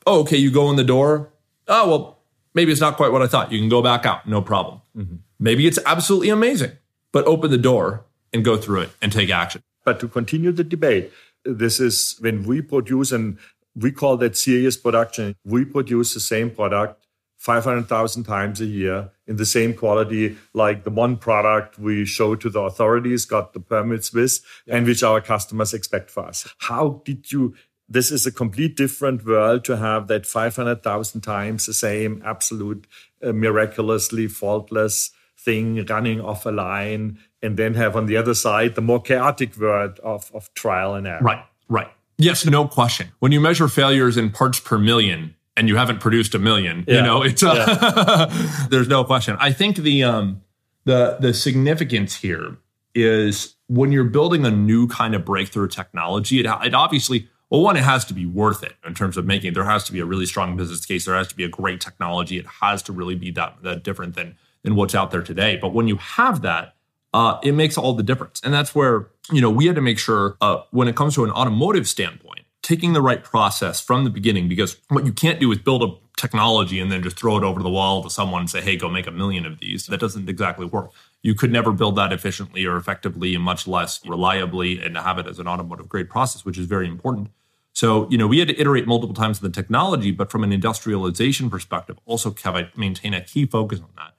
oh, 0.06 0.22
okay, 0.22 0.36
you 0.36 0.52
go 0.52 0.70
in 0.70 0.76
the 0.76 0.84
door. 0.84 1.30
Oh, 1.68 1.90
well, 1.90 2.13
maybe 2.54 2.72
it's 2.72 2.82
not 2.82 2.98
quite 2.98 3.12
what 3.12 3.22
I 3.22 3.28
thought. 3.28 3.52
You 3.52 3.60
can 3.60 3.70
go 3.70 3.82
back 3.82 4.06
out, 4.06 4.28
no 4.28 4.42
problem. 4.42 4.82
Mm-hmm. 4.98 5.16
Maybe 5.40 5.68
it's 5.68 5.80
absolutely 5.86 6.30
amazing, 6.30 6.72
but 7.12 7.26
open 7.26 7.52
the 7.52 7.58
door 7.58 8.06
and 8.32 8.44
go 8.44 8.58
through 8.58 8.82
it 8.82 8.90
and 9.02 9.12
take 9.12 9.30
action. 9.30 9.62
But 9.86 10.00
to 10.00 10.08
continue 10.08 10.52
the 10.52 10.64
debate, 10.64 11.12
this 11.44 11.80
is 11.80 12.16
when 12.20 12.44
we 12.44 12.62
produce, 12.62 13.12
and 13.12 13.38
we 13.76 13.92
call 13.92 14.18
that 14.18 14.38
series 14.38 14.78
production. 14.78 15.36
We 15.44 15.66
produce 15.66 16.14
the 16.14 16.20
same 16.20 16.50
product 16.50 17.06
500,000 17.38 18.24
times 18.24 18.62
a 18.62 18.66
year 18.66 19.12
in 19.28 19.36
the 19.36 19.46
same 19.46 19.74
quality, 19.74 20.38
like 20.54 20.86
the 20.86 20.90
one 20.90 21.18
product 21.18 21.78
we 21.78 22.06
show 22.06 22.36
to 22.36 22.50
the 22.50 22.62
authorities, 22.62 23.26
got 23.26 23.52
the 23.52 23.60
permits 23.60 24.14
with, 24.14 24.40
and 24.66 24.86
which 24.86 25.04
our 25.04 25.20
customers 25.20 25.74
expect 25.74 26.10
for 26.10 26.26
us. 26.26 26.48
How 26.60 27.02
did 27.04 27.32
you? 27.34 27.56
This 27.90 28.12
is 28.12 28.26
a 28.26 28.32
complete 28.32 28.76
different 28.76 29.26
world 29.26 29.66
to 29.66 29.78
have 29.78 30.08
that 30.08 30.26
500,000 30.26 31.22
times 31.22 31.66
the 31.66 31.74
same 31.74 32.22
absolute, 32.26 32.88
uh, 33.22 33.34
miraculously 33.34 34.28
faultless 34.28 35.12
thing 35.38 35.86
running 35.86 36.22
off 36.22 36.46
a 36.46 36.52
line, 36.52 37.20
and 37.42 37.58
then 37.58 37.74
have 37.74 37.96
on 37.96 38.06
the 38.06 38.16
other 38.16 38.34
side 38.34 38.76
the 38.76 38.82
more 38.82 39.02
chaotic 39.02 39.58
world 39.58 40.00
of, 40.00 40.32
of 40.34 40.54
trial 40.54 40.96
and 40.96 41.06
error. 41.06 41.20
Right, 41.22 41.44
right. 41.68 41.92
Yes, 42.18 42.46
no 42.46 42.68
question. 42.68 43.10
When 43.20 43.32
you 43.32 43.42
measure 43.42 43.68
failures 43.68 44.18
in 44.18 44.30
parts 44.30 44.60
per 44.60 44.78
million 44.78 45.36
and 45.58 45.68
you 45.68 45.76
haven't 45.76 46.00
produced 46.00 46.34
a 46.36 46.40
million, 46.40 46.86
you 46.88 47.02
know, 47.02 47.22
it's 47.24 47.44
uh, 47.44 48.68
there's 48.70 48.88
no 48.88 49.04
question. 49.04 49.36
I 49.40 49.52
think 49.52 49.78
the 49.78 50.04
um 50.04 50.42
the 50.86 51.18
the 51.20 51.34
significance 51.34 52.16
here 52.16 52.58
is 52.96 53.56
when 53.68 53.92
you're 53.92 54.04
building 54.04 54.46
a 54.46 54.52
new 54.52 54.88
kind 54.88 55.16
of 55.16 55.26
breakthrough 55.26 55.68
technology, 55.68 56.40
it, 56.40 56.46
it 56.46 56.76
obviously 56.76 57.28
well, 57.54 57.62
one, 57.62 57.78
it 57.78 57.84
has 57.84 58.04
to 58.06 58.16
be 58.16 58.26
worth 58.26 58.64
it 58.64 58.74
in 58.84 58.96
terms 58.96 59.16
of 59.16 59.28
making. 59.28 59.54
There 59.54 59.64
has 59.64 59.84
to 59.84 59.92
be 59.92 60.00
a 60.00 60.06
really 60.06 60.26
strong 60.26 60.58
business 60.58 60.84
case. 60.84 61.06
There 61.06 61.14
has 61.14 61.28
to 61.28 61.36
be 61.36 61.44
a 61.44 61.50
great 61.50 61.80
technology. 61.80 62.40
It 62.40 62.48
has 62.48 62.82
to 62.84 62.92
really 62.92 63.14
be 63.14 63.30
that, 63.30 63.58
that 63.62 63.84
different 63.84 64.16
than 64.16 64.36
than 64.64 64.76
what's 64.76 64.96
out 64.96 65.12
there 65.12 65.22
today. 65.22 65.58
But 65.58 65.72
when 65.72 65.88
you 65.88 65.98
have 65.98 66.42
that, 66.42 66.74
uh, 67.14 67.38
it 67.44 67.52
makes 67.52 67.78
all 67.78 67.94
the 67.94 68.02
difference. 68.02 68.42
And 68.44 68.52
that's 68.52 68.74
where, 68.74 69.10
you 69.32 69.40
know, 69.40 69.52
we 69.52 69.68
had 69.68 69.76
to 69.76 69.82
make 69.82 70.00
sure 70.00 70.36
uh, 70.42 70.64
when 70.72 70.88
it 70.88 70.96
comes 70.96 71.14
to 71.16 71.26
an 71.26 71.32
automotive 71.32 71.88
standpoint, 71.88 72.40
taking 72.64 72.94
the 72.94 73.02
right 73.02 73.24
process 73.24 73.80
from 73.80 74.04
the 74.04 74.10
beginning, 74.10 74.48
because 74.48 74.78
what 74.88 75.06
you 75.06 75.14
can't 75.14 75.40
do 75.40 75.52
is 75.52 75.60
build 75.60 75.84
a 75.84 75.94
technology 76.18 76.80
and 76.80 76.92
then 76.92 77.04
just 77.04 77.20
throw 77.20 77.38
it 77.38 77.44
over 77.44 77.62
the 77.62 77.70
wall 77.70 78.02
to 78.02 78.10
someone 78.10 78.42
and 78.42 78.50
say, 78.50 78.62
hey, 78.62 78.78
go 78.78 78.90
make 78.90 79.06
a 79.06 79.12
million 79.12 79.46
of 79.46 79.60
these. 79.60 79.86
That 79.88 80.00
doesn't 80.00 80.28
exactly 80.28 80.66
work. 80.66 80.92
You 81.22 81.36
could 81.36 81.52
never 81.52 81.72
build 81.72 81.98
that 81.98 82.14
efficiently 82.14 82.66
or 82.66 82.78
effectively 82.78 83.36
and 83.36 83.44
much 83.44 83.68
less 83.68 84.04
reliably 84.06 84.82
and 84.82 84.98
have 84.98 85.20
it 85.20 85.28
as 85.28 85.40
an 85.40 85.48
automotive 85.48 85.90
grade 85.90 86.10
process, 86.10 86.46
which 86.46 86.58
is 86.58 86.66
very 86.66 86.88
important. 86.88 87.30
So, 87.74 88.08
you 88.10 88.18
know, 88.18 88.28
we 88.28 88.40
had 88.40 88.48
to 88.48 88.60
iterate 88.60 88.88
multiple 88.88 89.16
times 89.16 89.42
in 89.42 89.44
the 89.44 89.54
technology, 89.54 90.12
but 90.12 90.32
from 90.32 90.44
an 90.44 90.52
industrialization 90.52 91.50
perspective, 91.50 91.98
also 92.06 92.34
have 92.44 92.56
a, 92.56 92.72
maintain 92.78 93.14
a 93.14 93.22
key 93.22 93.46
focus 93.46 93.80
on 93.80 93.90
that 93.98 94.14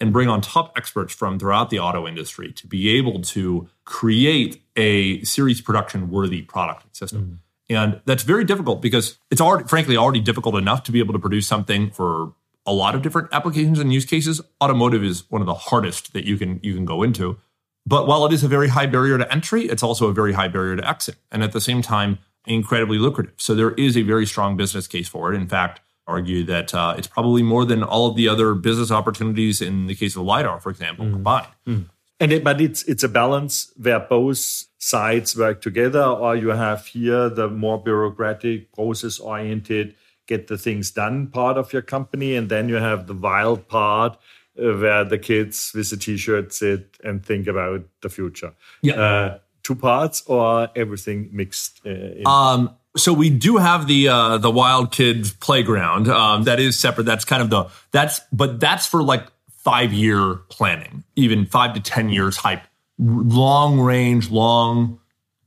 and 0.00 0.12
bring 0.12 0.28
on 0.28 0.40
top 0.40 0.72
experts 0.76 1.12
from 1.12 1.38
throughout 1.38 1.70
the 1.70 1.78
auto 1.78 2.06
industry 2.06 2.52
to 2.52 2.66
be 2.66 2.88
able 2.96 3.20
to 3.20 3.68
create 3.84 4.62
a 4.76 5.22
series 5.24 5.60
production 5.60 6.10
worthy 6.10 6.42
product 6.42 6.96
system. 6.96 7.22
Mm-hmm. 7.22 7.34
And 7.76 8.00
that's 8.04 8.22
very 8.22 8.44
difficult 8.44 8.80
because 8.80 9.18
it's 9.30 9.40
already, 9.40 9.68
frankly, 9.68 9.96
already 9.96 10.20
difficult 10.20 10.56
enough 10.56 10.82
to 10.84 10.92
be 10.92 10.98
able 10.98 11.12
to 11.12 11.20
produce 11.20 11.46
something 11.46 11.90
for 11.90 12.32
a 12.66 12.72
lot 12.72 12.94
of 12.94 13.02
different 13.02 13.28
applications 13.32 13.78
and 13.78 13.92
use 13.92 14.04
cases. 14.04 14.40
Automotive 14.60 15.04
is 15.04 15.30
one 15.30 15.40
of 15.40 15.46
the 15.46 15.54
hardest 15.54 16.12
that 16.12 16.24
you 16.24 16.36
can 16.36 16.60
you 16.62 16.74
can 16.74 16.84
go 16.84 17.02
into. 17.02 17.38
But 17.86 18.06
while 18.06 18.26
it 18.26 18.32
is 18.32 18.42
a 18.42 18.48
very 18.48 18.68
high 18.68 18.86
barrier 18.86 19.18
to 19.18 19.32
entry, 19.32 19.64
it's 19.64 19.82
also 19.82 20.08
a 20.08 20.12
very 20.12 20.32
high 20.32 20.48
barrier 20.48 20.76
to 20.76 20.88
exit. 20.88 21.16
And 21.30 21.42
at 21.42 21.52
the 21.52 21.60
same 21.60 21.80
time, 21.80 22.18
incredibly 22.46 22.98
lucrative. 22.98 23.34
So 23.38 23.54
there 23.54 23.72
is 23.72 23.96
a 23.96 24.02
very 24.02 24.26
strong 24.26 24.56
business 24.56 24.86
case 24.86 25.08
for 25.08 25.32
it. 25.32 25.36
In 25.36 25.48
fact, 25.48 25.80
argue 26.06 26.42
that 26.44 26.74
uh, 26.74 26.94
it's 26.98 27.06
probably 27.06 27.42
more 27.42 27.64
than 27.64 27.82
all 27.82 28.08
of 28.08 28.16
the 28.16 28.28
other 28.28 28.54
business 28.54 28.90
opportunities 28.90 29.60
in 29.60 29.86
the 29.86 29.94
case 29.94 30.16
of 30.16 30.22
LiDAR, 30.22 30.60
for 30.60 30.70
example, 30.70 31.04
combined. 31.10 31.46
And 32.18 32.32
it, 32.32 32.44
but 32.44 32.60
it's 32.60 32.82
it's 32.82 33.02
a 33.02 33.08
balance 33.08 33.72
where 33.76 34.00
both 34.00 34.66
sides 34.78 35.36
work 35.36 35.62
together, 35.62 36.02
or 36.02 36.36
you 36.36 36.48
have 36.48 36.86
here 36.86 37.30
the 37.30 37.48
more 37.48 37.82
bureaucratic, 37.82 38.72
process 38.72 39.18
oriented, 39.18 39.94
get 40.26 40.46
the 40.48 40.58
things 40.58 40.90
done 40.90 41.28
part 41.28 41.56
of 41.56 41.72
your 41.72 41.82
company, 41.82 42.36
and 42.36 42.50
then 42.50 42.68
you 42.68 42.76
have 42.76 43.06
the 43.06 43.14
wild 43.14 43.68
part 43.68 44.18
uh, 44.58 44.72
where 44.76 45.04
the 45.04 45.18
kids 45.18 45.72
with 45.74 45.88
the 45.90 45.96
t-shirt 45.96 46.52
sit 46.52 46.98
and 47.02 47.24
think 47.24 47.46
about 47.46 47.84
the 48.02 48.10
future. 48.10 48.52
Yeah. 48.82 49.00
Uh, 49.00 49.38
two 49.62 49.74
parts 49.74 50.22
or 50.26 50.68
everything 50.74 51.28
mixed. 51.32 51.80
Uh? 51.86 52.28
Um, 52.28 52.74
so 52.96 53.12
we 53.12 53.30
do 53.30 53.56
have 53.56 53.86
the 53.86 54.08
uh, 54.08 54.38
the 54.38 54.50
Wild 54.50 54.92
Kids 54.92 55.32
playground. 55.32 56.08
Um, 56.08 56.44
that 56.44 56.58
is 56.58 56.78
separate. 56.78 57.04
That's 57.04 57.24
kind 57.24 57.42
of 57.42 57.50
the 57.50 57.66
that's 57.92 58.20
but 58.32 58.60
that's 58.60 58.86
for 58.86 59.02
like 59.02 59.26
five 59.48 59.92
year 59.92 60.36
planning, 60.48 61.04
even 61.16 61.46
five 61.46 61.74
to 61.74 61.80
ten 61.80 62.08
years 62.08 62.36
hype, 62.36 62.62
long 62.98 63.78
range, 63.78 64.30
long 64.30 64.98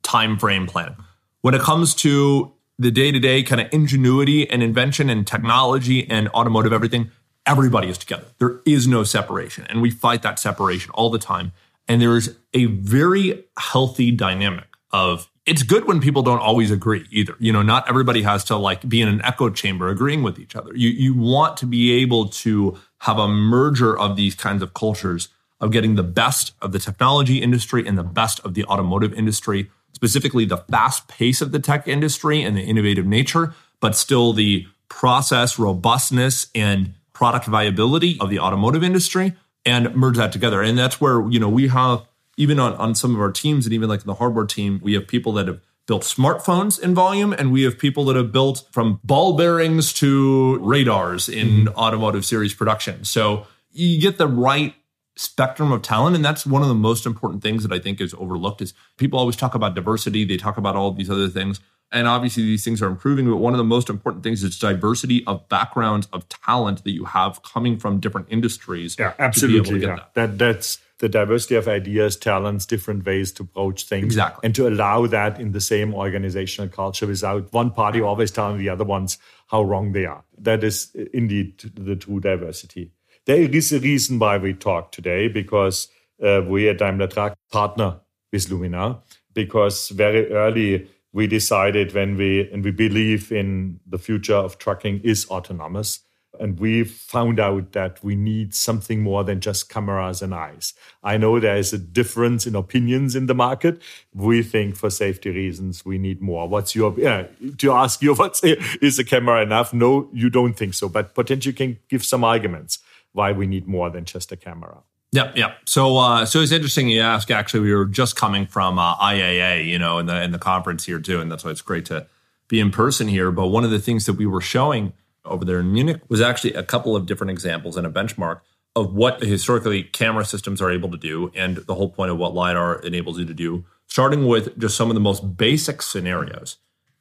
time 0.04 0.38
frame 0.38 0.68
planning. 0.68 0.96
When 1.42 1.54
it 1.54 1.62
comes 1.62 1.94
to 1.96 2.54
the 2.80 2.92
day 2.92 3.12
to 3.12 3.20
day 3.20 3.44
kind 3.44 3.60
of 3.60 3.68
ingenuity 3.74 4.50
and 4.50 4.64
invention 4.64 5.10
and 5.10 5.28
technology 5.28 6.10
and 6.10 6.30
automotive 6.30 6.72
everything, 6.72 7.12
everybody 7.46 7.90
is 7.90 7.98
together. 7.98 8.26
There 8.40 8.62
is 8.66 8.88
no 8.88 9.04
separation, 9.04 9.66
and 9.70 9.82
we 9.82 9.92
fight 9.92 10.22
that 10.22 10.40
separation 10.40 10.92
all 10.92 11.10
the 11.10 11.20
time. 11.20 11.52
And 11.88 12.02
there's 12.02 12.30
a 12.54 12.66
very 12.66 13.46
healthy 13.58 14.12
dynamic 14.12 14.68
of 14.92 15.30
it's 15.46 15.64
good 15.64 15.86
when 15.86 16.00
people 16.00 16.22
don't 16.22 16.40
always 16.40 16.72
agree 16.72 17.06
either. 17.12 17.36
You 17.40 17.52
know, 17.52 17.62
not 17.62 17.90
everybody 17.90 18.22
has 18.22 18.46
to 18.46 18.56
like 18.56 18.88
be 18.88 19.02
in 19.02 19.10
an 19.10 19.22
echo 19.24 19.50
chamber 19.50 19.90
agreeing 19.90 20.24
with 20.24 20.40
each 20.40 20.56
other. 20.56 20.72
You 20.76 20.90
you 20.90 21.14
want 21.14 21.58
to 21.58 21.66
be 21.66 21.92
able 22.02 22.30
to 22.30 22.78
have 23.00 23.18
a 23.18 23.28
merger 23.28 23.98
of 23.98 24.16
these 24.16 24.36
kinds 24.36 24.64
of 24.64 24.74
cultures 24.74 25.28
of 25.60 25.72
getting 25.72 25.96
the 25.96 26.04
best 26.04 26.54
of 26.62 26.72
the 26.72 26.80
technology 26.80 27.42
industry 27.42 27.86
and 27.88 27.98
the 27.98 28.04
best 28.04 28.40
of 28.42 28.54
the 28.54 28.64
automotive 28.66 29.14
industry, 29.14 29.70
specifically 29.94 30.46
the 30.46 30.58
fast 30.58 31.08
pace 31.08 31.42
of 31.42 31.52
the 31.52 31.60
tech 31.60 31.88
industry 31.88 32.42
and 32.42 32.56
the 32.56 32.62
innovative 32.62 33.06
nature, 33.06 33.54
but 33.80 33.96
still 33.96 34.34
the 34.34 34.66
process 34.90 35.58
robustness 35.58 36.48
and 36.54 36.94
product 37.14 37.46
viability 37.46 38.18
of 38.20 38.30
the 38.30 38.40
automotive 38.40 38.84
industry 38.84 39.34
and 39.66 39.96
merge 39.96 40.18
that 40.18 40.32
together. 40.32 40.62
And 40.62 40.78
that's 40.78 41.00
where, 41.00 41.28
you 41.30 41.40
know, 41.40 41.50
we 41.50 41.68
have 41.68 42.06
even 42.38 42.60
on, 42.60 42.74
on 42.76 42.96
some 42.96 43.14
of 43.14 43.22
our 43.22 43.32
teams 43.32 43.66
and 43.66 43.74
even 43.74 43.90
like 43.90 44.04
the 44.04 44.16
hardware 44.16 44.46
team, 44.46 44.80
we 44.84 44.94
have 44.94 45.08
people 45.08 45.34
that 45.34 45.48
have 45.48 45.60
built 45.86 46.04
smartphones 46.04 46.80
in 46.80 46.96
volume 46.96 47.34
and 47.34 47.52
we 47.52 47.64
have 47.64 47.78
people 47.78 48.06
that 48.06 48.16
have 48.16 48.32
built 48.32 48.68
from 48.72 49.00
ball 49.04 49.36
bearings 49.36 49.94
to 49.94 50.58
radars 50.60 51.30
in 51.30 51.48
mm-hmm. 51.48 51.78
automotive 51.78 52.26
series 52.26 52.54
production. 52.54 53.04
So 53.04 53.46
you 53.72 54.00
get 54.00 54.18
the 54.18 54.28
right 54.28 54.74
spectrum 55.16 55.72
of 55.72 55.82
talent 55.82 56.16
and 56.16 56.26
that's 56.26 56.46
one 56.46 56.62
of 56.62 56.68
the 56.68 56.74
most 56.74 57.06
important 57.06 57.44
things 57.44 57.62
that 57.62 57.72
i 57.72 57.78
think 57.78 58.02
is 58.02 58.16
overlooked 58.16 58.64
is 58.64 58.74
people 58.98 59.20
always 59.20 59.36
talk 59.36 59.54
about 59.54 59.76
diversity 59.76 60.26
they 60.26 60.38
talk 60.38 60.58
about 60.58 60.76
all 60.76 60.92
these 60.92 61.10
other 61.10 61.28
things 61.28 61.60
and 61.94 62.08
obviously 62.08 62.44
these 62.44 62.66
things 62.66 62.82
are 62.82 62.88
improving 62.88 63.30
but 63.30 63.38
one 63.38 63.54
of 63.54 63.58
the 63.58 63.64
most 63.64 63.90
important 63.90 64.24
things 64.24 64.44
is 64.44 64.58
diversity 64.60 65.24
of 65.26 65.48
backgrounds 65.48 66.08
of 66.12 66.28
talent 66.28 66.84
that 66.84 66.92
you 66.92 67.06
have 67.06 67.42
coming 67.44 67.78
from 67.78 68.00
different 68.00 68.28
industries 68.30 68.98
yeah 69.00 69.14
absolutely 69.20 69.80
yeah. 69.80 69.96
That. 69.96 70.14
that 70.14 70.38
that's 70.38 70.80
the 71.00 71.10
diversity 71.10 71.56
of 71.56 71.68
ideas 71.68 72.18
talents 72.18 72.66
different 72.66 73.06
ways 73.06 73.32
to 73.34 73.44
approach 73.44 73.86
things 73.86 74.06
exactly 74.06 74.42
and 74.44 74.56
to 74.56 74.68
allow 74.68 75.06
that 75.08 75.40
in 75.40 75.52
the 75.52 75.62
same 75.62 75.94
organizational 75.94 76.70
culture 76.70 77.08
without 77.08 77.52
one 77.54 77.72
party 77.72 78.02
always 78.02 78.32
telling 78.32 78.58
the 78.58 78.70
other 78.70 78.86
ones 78.86 79.18
how 79.48 79.62
wrong 79.62 79.92
they 79.92 80.06
are 80.06 80.24
that 80.38 80.64
is 80.64 80.94
indeed 81.14 81.60
the 81.76 81.96
true 81.96 82.20
diversity 82.20 82.92
there 83.26 83.38
is 83.38 83.72
a 83.72 83.80
reason 83.80 84.20
why 84.20 84.38
we 84.38 84.54
talk 84.54 84.92
today 84.92 85.28
because 85.28 85.88
uh, 86.22 86.42
we 86.46 86.70
at 86.70 86.78
Daimler 86.78 87.08
Truck 87.08 87.38
partner 87.52 88.00
with 88.32 88.48
Luminar 88.48 89.02
because 89.34 89.90
very 89.90 90.32
early 90.32 90.88
we 91.14 91.28
decided 91.28 91.94
when 91.94 92.18
we 92.18 92.52
and 92.52 92.64
we 92.64 92.72
believe 92.72 93.32
in 93.32 93.80
the 93.86 94.00
future 94.00 94.36
of 94.36 94.58
trucking 94.58 95.00
is 95.04 95.26
autonomous 95.28 96.00
and 96.40 96.60
we 96.60 96.84
found 96.84 97.40
out 97.40 97.74
that 97.74 98.04
we 98.04 98.16
need 98.16 98.56
something 98.56 99.02
more 99.02 99.24
than 99.24 99.40
just 99.40 99.70
cameras 99.70 100.22
and 100.22 100.34
eyes. 100.34 100.74
I 101.04 101.18
know 101.18 101.40
there 101.40 101.58
is 101.58 101.74
a 101.74 101.78
difference 101.78 102.48
in 102.48 102.56
opinions 102.56 103.16
in 103.16 103.28
the 103.28 103.36
market. 103.36 103.82
We 104.14 104.42
think 104.42 104.76
for 104.76 104.90
safety 104.90 105.30
reasons 105.30 105.86
we 105.86 106.00
need 106.00 106.22
more. 106.22 106.48
What's 106.48 106.76
your 106.76 106.96
yeah, 106.98 107.28
to 107.60 107.72
ask 107.72 108.02
you 108.02 108.16
what's 108.16 108.44
is 108.44 108.98
a 108.98 109.04
camera 109.04 109.44
enough? 109.44 109.74
No, 109.74 110.10
you 110.12 110.30
don't 110.30 110.56
think 110.56 110.74
so, 110.74 110.90
but 110.90 111.14
potentially 111.14 111.52
you 111.52 111.58
can 111.58 111.80
give 111.88 112.04
some 112.04 112.24
arguments 112.24 112.80
why 113.12 113.32
we 113.32 113.46
need 113.46 113.68
more 113.68 113.92
than 113.92 114.06
just 114.06 114.32
a 114.32 114.36
camera. 114.36 114.82
Yeah, 115.14 115.32
yeah. 115.36 115.54
So, 115.66 115.98
uh, 115.98 116.26
so 116.26 116.40
it's 116.40 116.52
interesting 116.52 116.90
you 116.90 117.00
ask. 117.00 117.30
Actually, 117.30 117.60
we 117.60 117.74
were 117.76 117.86
just 117.86 118.16
coming 118.16 118.48
from 118.48 118.80
uh, 118.80 118.96
IAA, 118.96 119.68
you 119.68 119.78
know, 119.78 120.00
in 120.00 120.08
the 120.08 120.24
in 120.24 120.32
the 120.32 120.40
conference 120.40 120.86
here 120.86 121.00
too, 121.00 121.22
and 121.22 121.32
that's 121.32 121.46
why 121.46 121.52
it's 121.52 121.62
great 121.62 121.86
to 121.86 122.08
be 122.48 122.60
in 122.60 122.72
person 122.72 123.08
here. 123.08 123.32
But 123.32 123.48
one 123.48 123.64
of 123.64 123.70
the 123.70 123.78
things 123.78 124.08
that 124.08 124.14
we 124.14 124.26
were 124.26 124.42
showing 124.42 124.92
over 125.24 125.46
there 125.46 125.60
in 125.60 125.72
Munich 125.72 126.02
was 126.10 126.20
actually 126.20 126.56
a 126.56 126.64
couple 126.64 126.96
of 126.96 127.06
different 127.06 127.30
examples 127.30 127.78
and 127.78 127.86
a 127.86 127.92
benchmark 127.92 128.42
of 128.76 128.96
what 128.96 129.22
historically 129.22 129.84
camera 129.84 130.26
systems 130.26 130.60
are 130.64 130.72
able 130.72 130.90
to 130.90 130.98
do, 130.98 131.32
and 131.36 131.58
the 131.58 131.76
whole 131.76 131.90
point 131.90 132.10
of 132.10 132.18
what 132.18 132.34
lidar 132.34 132.80
enables 132.80 133.20
you 133.20 133.26
to 133.26 133.36
do. 133.36 133.64
Starting 133.86 134.26
with 134.26 134.58
just 134.58 134.76
some 134.76 134.90
of 134.90 134.96
the 134.96 135.00
most 135.00 135.38
basic 135.38 135.84
scenarios, 135.84 136.58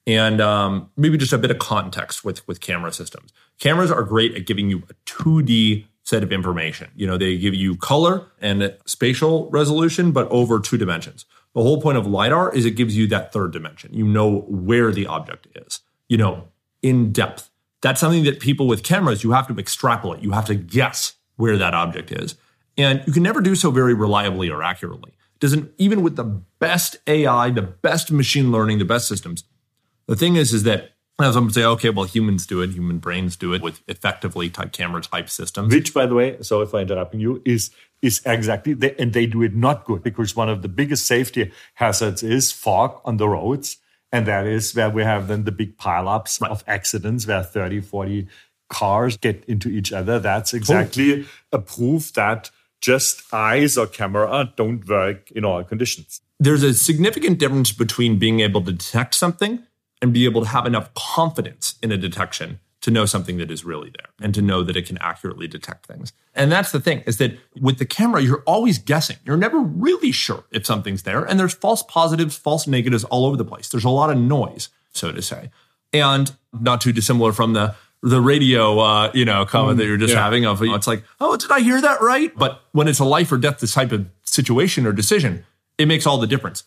and 0.06 0.38
um, 0.38 0.90
maybe 0.98 1.16
just 1.16 1.32
a 1.32 1.38
bit 1.38 1.50
of 1.50 1.58
context 1.58 2.26
with 2.26 2.46
with 2.46 2.60
camera 2.60 2.92
systems. 2.92 3.32
Cameras 3.58 3.90
are 3.90 4.02
great 4.02 4.34
at 4.34 4.44
giving 4.44 4.68
you 4.68 4.82
a 4.90 4.94
two 5.06 5.40
D 5.40 5.86
set 6.04 6.22
of 6.22 6.32
information. 6.32 6.90
You 6.96 7.06
know, 7.06 7.16
they 7.16 7.36
give 7.38 7.54
you 7.54 7.76
color 7.76 8.26
and 8.40 8.76
spatial 8.86 9.48
resolution, 9.50 10.12
but 10.12 10.28
over 10.30 10.58
two 10.58 10.76
dimensions. 10.76 11.24
The 11.54 11.62
whole 11.62 11.80
point 11.80 11.98
of 11.98 12.06
LiDAR 12.06 12.54
is 12.54 12.64
it 12.64 12.72
gives 12.72 12.96
you 12.96 13.06
that 13.08 13.32
third 13.32 13.52
dimension. 13.52 13.92
You 13.92 14.06
know 14.06 14.40
where 14.48 14.90
the 14.90 15.06
object 15.06 15.46
is, 15.54 15.80
you 16.08 16.16
know, 16.16 16.48
in 16.82 17.12
depth. 17.12 17.50
That's 17.82 18.00
something 18.00 18.24
that 18.24 18.40
people 18.40 18.66
with 18.66 18.82
cameras, 18.82 19.22
you 19.22 19.32
have 19.32 19.48
to 19.48 19.58
extrapolate. 19.58 20.22
You 20.22 20.32
have 20.32 20.46
to 20.46 20.54
guess 20.54 21.14
where 21.36 21.58
that 21.58 21.74
object 21.74 22.10
is. 22.10 22.36
And 22.78 23.02
you 23.06 23.12
can 23.12 23.22
never 23.22 23.40
do 23.40 23.54
so 23.54 23.70
very 23.70 23.94
reliably 23.94 24.48
or 24.48 24.62
accurately. 24.62 25.12
Doesn't 25.40 25.72
even 25.76 26.02
with 26.02 26.16
the 26.16 26.24
best 26.24 26.96
AI, 27.06 27.50
the 27.50 27.62
best 27.62 28.10
machine 28.10 28.50
learning, 28.50 28.78
the 28.78 28.84
best 28.84 29.08
systems. 29.08 29.44
The 30.06 30.16
thing 30.16 30.36
is, 30.36 30.52
is 30.54 30.62
that 30.62 30.91
now 31.22 31.32
some 31.32 31.50
say, 31.50 31.64
okay, 31.64 31.90
well, 31.90 32.04
humans 32.04 32.46
do 32.46 32.60
it, 32.60 32.70
human 32.70 32.98
brains 32.98 33.36
do 33.36 33.54
it 33.54 33.62
with 33.62 33.80
effectively 33.88 34.50
type 34.50 34.72
camera 34.72 35.00
type 35.00 35.30
systems. 35.30 35.72
Which, 35.72 35.94
by 35.94 36.06
the 36.06 36.14
way, 36.14 36.36
sorry 36.42 36.66
for 36.66 36.80
interrupting 36.80 37.20
you, 37.20 37.40
is 37.44 37.70
is 38.02 38.20
exactly, 38.26 38.74
they, 38.74 38.94
and 38.96 39.12
they 39.12 39.26
do 39.26 39.42
it 39.42 39.54
not 39.54 39.84
good 39.84 40.02
because 40.02 40.34
one 40.34 40.48
of 40.48 40.60
the 40.62 40.68
biggest 40.68 41.06
safety 41.06 41.52
hazards 41.74 42.24
is 42.24 42.50
fog 42.50 43.00
on 43.04 43.16
the 43.16 43.28
roads. 43.28 43.78
And 44.10 44.26
that 44.26 44.44
is 44.44 44.74
where 44.74 44.90
we 44.90 45.04
have 45.04 45.28
then 45.28 45.44
the 45.44 45.52
big 45.52 45.78
pileups 45.78 46.40
right. 46.40 46.50
of 46.50 46.64
accidents 46.66 47.26
where 47.26 47.42
30, 47.42 47.80
40 47.80 48.26
cars 48.68 49.16
get 49.16 49.44
into 49.46 49.68
each 49.68 49.92
other. 49.92 50.18
That's 50.18 50.52
exactly 50.52 51.26
a 51.52 51.58
proof 51.60 52.12
that 52.14 52.50
just 52.80 53.22
eyes 53.32 53.78
or 53.78 53.86
camera 53.86 54.52
don't 54.56 54.86
work 54.86 55.30
in 55.30 55.44
all 55.44 55.62
conditions. 55.62 56.20
There's 56.40 56.64
a 56.64 56.74
significant 56.74 57.38
difference 57.38 57.70
between 57.70 58.18
being 58.18 58.40
able 58.40 58.62
to 58.62 58.72
detect 58.72 59.14
something 59.14 59.62
and 60.02 60.12
be 60.12 60.26
able 60.26 60.42
to 60.42 60.48
have 60.48 60.66
enough 60.66 60.92
confidence 60.94 61.76
in 61.82 61.92
a 61.92 61.96
detection 61.96 62.60
to 62.82 62.90
know 62.90 63.06
something 63.06 63.38
that 63.38 63.50
is 63.50 63.64
really 63.64 63.90
there 63.90 64.10
and 64.20 64.34
to 64.34 64.42
know 64.42 64.64
that 64.64 64.76
it 64.76 64.86
can 64.86 64.98
accurately 64.98 65.46
detect 65.46 65.86
things. 65.86 66.12
And 66.34 66.50
that's 66.50 66.72
the 66.72 66.80
thing 66.80 67.04
is 67.06 67.18
that 67.18 67.38
with 67.60 67.78
the 67.78 67.86
camera, 67.86 68.20
you're 68.20 68.42
always 68.44 68.78
guessing. 68.78 69.16
You're 69.24 69.36
never 69.36 69.60
really 69.60 70.10
sure 70.10 70.44
if 70.50 70.66
something's 70.66 71.04
there. 71.04 71.22
And 71.22 71.38
there's 71.38 71.54
false 71.54 71.84
positives, 71.84 72.36
false 72.36 72.66
negatives 72.66 73.04
all 73.04 73.24
over 73.24 73.36
the 73.36 73.44
place. 73.44 73.68
There's 73.68 73.84
a 73.84 73.90
lot 73.90 74.10
of 74.10 74.18
noise, 74.18 74.68
so 74.92 75.12
to 75.12 75.22
say. 75.22 75.50
And 75.92 76.34
not 76.52 76.80
too 76.80 76.92
dissimilar 76.92 77.32
from 77.32 77.52
the 77.52 77.74
the 78.04 78.20
radio, 78.20 78.80
uh, 78.80 79.12
you 79.14 79.24
know, 79.24 79.46
comment 79.46 79.76
mm, 79.76 79.78
that 79.78 79.86
you're 79.86 79.96
just 79.96 80.14
yeah. 80.14 80.24
having 80.24 80.44
of, 80.44 80.60
you 80.60 80.70
know, 80.70 80.74
it's 80.74 80.88
like, 80.88 81.04
oh, 81.20 81.36
did 81.36 81.52
I 81.52 81.60
hear 81.60 81.80
that 81.80 82.00
right? 82.00 82.36
But 82.36 82.60
when 82.72 82.88
it's 82.88 82.98
a 82.98 83.04
life 83.04 83.30
or 83.30 83.38
death 83.38 83.60
this 83.60 83.74
type 83.74 83.92
of 83.92 84.06
situation 84.24 84.86
or 84.86 84.92
decision, 84.92 85.44
it 85.78 85.86
makes 85.86 86.04
all 86.04 86.18
the 86.18 86.26
difference. 86.26 86.64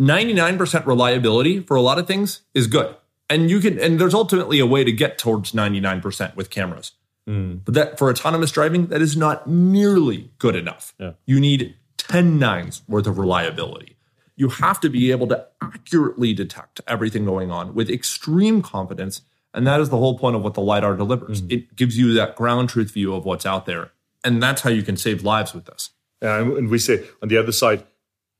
99% 0.00 0.86
reliability 0.86 1.60
for 1.60 1.76
a 1.76 1.82
lot 1.82 1.98
of 1.98 2.06
things 2.06 2.40
is 2.54 2.66
good. 2.66 2.96
And 3.28 3.50
you 3.50 3.60
can, 3.60 3.78
and 3.78 4.00
there's 4.00 4.14
ultimately 4.14 4.58
a 4.58 4.66
way 4.66 4.82
to 4.82 4.90
get 4.90 5.18
towards 5.18 5.52
99% 5.52 6.34
with 6.34 6.50
cameras. 6.50 6.92
Mm. 7.28 7.60
But 7.64 7.74
that 7.74 7.98
for 7.98 8.08
autonomous 8.10 8.50
driving, 8.50 8.86
that 8.86 9.02
is 9.02 9.16
not 9.16 9.46
nearly 9.46 10.30
good 10.38 10.56
enough. 10.56 10.94
Yeah. 10.98 11.12
You 11.26 11.38
need 11.38 11.76
10 11.98 12.38
nines 12.38 12.82
worth 12.88 13.06
of 13.06 13.18
reliability. 13.18 13.96
You 14.34 14.48
have 14.48 14.80
to 14.80 14.88
be 14.88 15.10
able 15.10 15.26
to 15.28 15.46
accurately 15.60 16.32
detect 16.32 16.80
everything 16.88 17.26
going 17.26 17.50
on 17.50 17.74
with 17.74 17.90
extreme 17.90 18.62
confidence. 18.62 19.20
And 19.52 19.66
that 19.66 19.80
is 19.80 19.90
the 19.90 19.98
whole 19.98 20.18
point 20.18 20.34
of 20.34 20.42
what 20.42 20.54
the 20.54 20.62
LiDAR 20.62 20.96
delivers. 20.96 21.42
Mm. 21.42 21.52
It 21.52 21.76
gives 21.76 21.98
you 21.98 22.14
that 22.14 22.36
ground 22.36 22.70
truth 22.70 22.92
view 22.92 23.14
of 23.14 23.26
what's 23.26 23.44
out 23.44 23.66
there. 23.66 23.92
And 24.24 24.42
that's 24.42 24.62
how 24.62 24.70
you 24.70 24.82
can 24.82 24.96
save 24.96 25.24
lives 25.24 25.52
with 25.52 25.66
this. 25.66 25.90
Yeah, 26.22 26.40
and 26.40 26.68
we 26.68 26.78
say 26.78 27.04
on 27.22 27.28
the 27.28 27.36
other 27.36 27.52
side, 27.52 27.84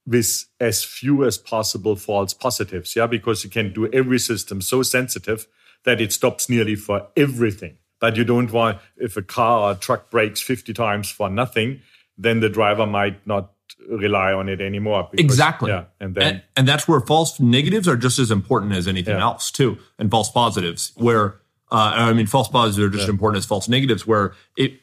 with 0.06 0.46
as 0.58 0.84
few 0.84 1.24
as 1.24 1.38
possible 1.38 1.96
false 1.96 2.34
positives. 2.34 2.96
Yeah, 2.96 3.06
because 3.06 3.44
you 3.44 3.50
can 3.50 3.72
do 3.72 3.90
every 3.92 4.18
system 4.18 4.60
so 4.60 4.82
sensitive 4.82 5.46
that 5.84 6.00
it 6.00 6.12
stops 6.12 6.48
nearly 6.48 6.76
for 6.76 7.08
everything. 7.16 7.78
But 8.00 8.16
you 8.16 8.24
don't 8.24 8.50
want, 8.50 8.78
if 8.96 9.16
a 9.16 9.22
car 9.22 9.70
or 9.70 9.74
truck 9.74 10.10
brakes 10.10 10.40
50 10.40 10.72
times 10.72 11.10
for 11.10 11.28
nothing, 11.28 11.82
then 12.16 12.40
the 12.40 12.48
driver 12.48 12.86
might 12.86 13.26
not 13.26 13.52
rely 13.88 14.32
on 14.32 14.48
it 14.48 14.60
anymore. 14.60 15.08
Because, 15.10 15.24
exactly. 15.24 15.70
Yeah, 15.70 15.84
and 16.00 16.14
then 16.14 16.22
and, 16.22 16.42
and, 16.56 16.68
that's 16.68 16.88
where 16.88 17.00
false 17.00 17.38
negatives 17.40 17.86
are 17.88 17.96
just 17.96 18.18
as 18.18 18.30
important 18.30 18.72
as 18.72 18.88
anything 18.88 19.16
yeah. 19.16 19.22
else 19.22 19.50
too, 19.50 19.78
and 19.98 20.10
false 20.10 20.30
positives. 20.30 20.92
Where 20.96 21.40
uh, 21.70 21.92
I 21.94 22.12
mean, 22.12 22.26
false 22.26 22.48
positives 22.48 22.78
are 22.78 22.88
just 22.88 23.02
yeah. 23.02 23.04
as 23.04 23.10
important 23.10 23.38
as 23.38 23.46
false 23.46 23.68
negatives. 23.68 24.06
Where 24.06 24.34
it 24.56 24.80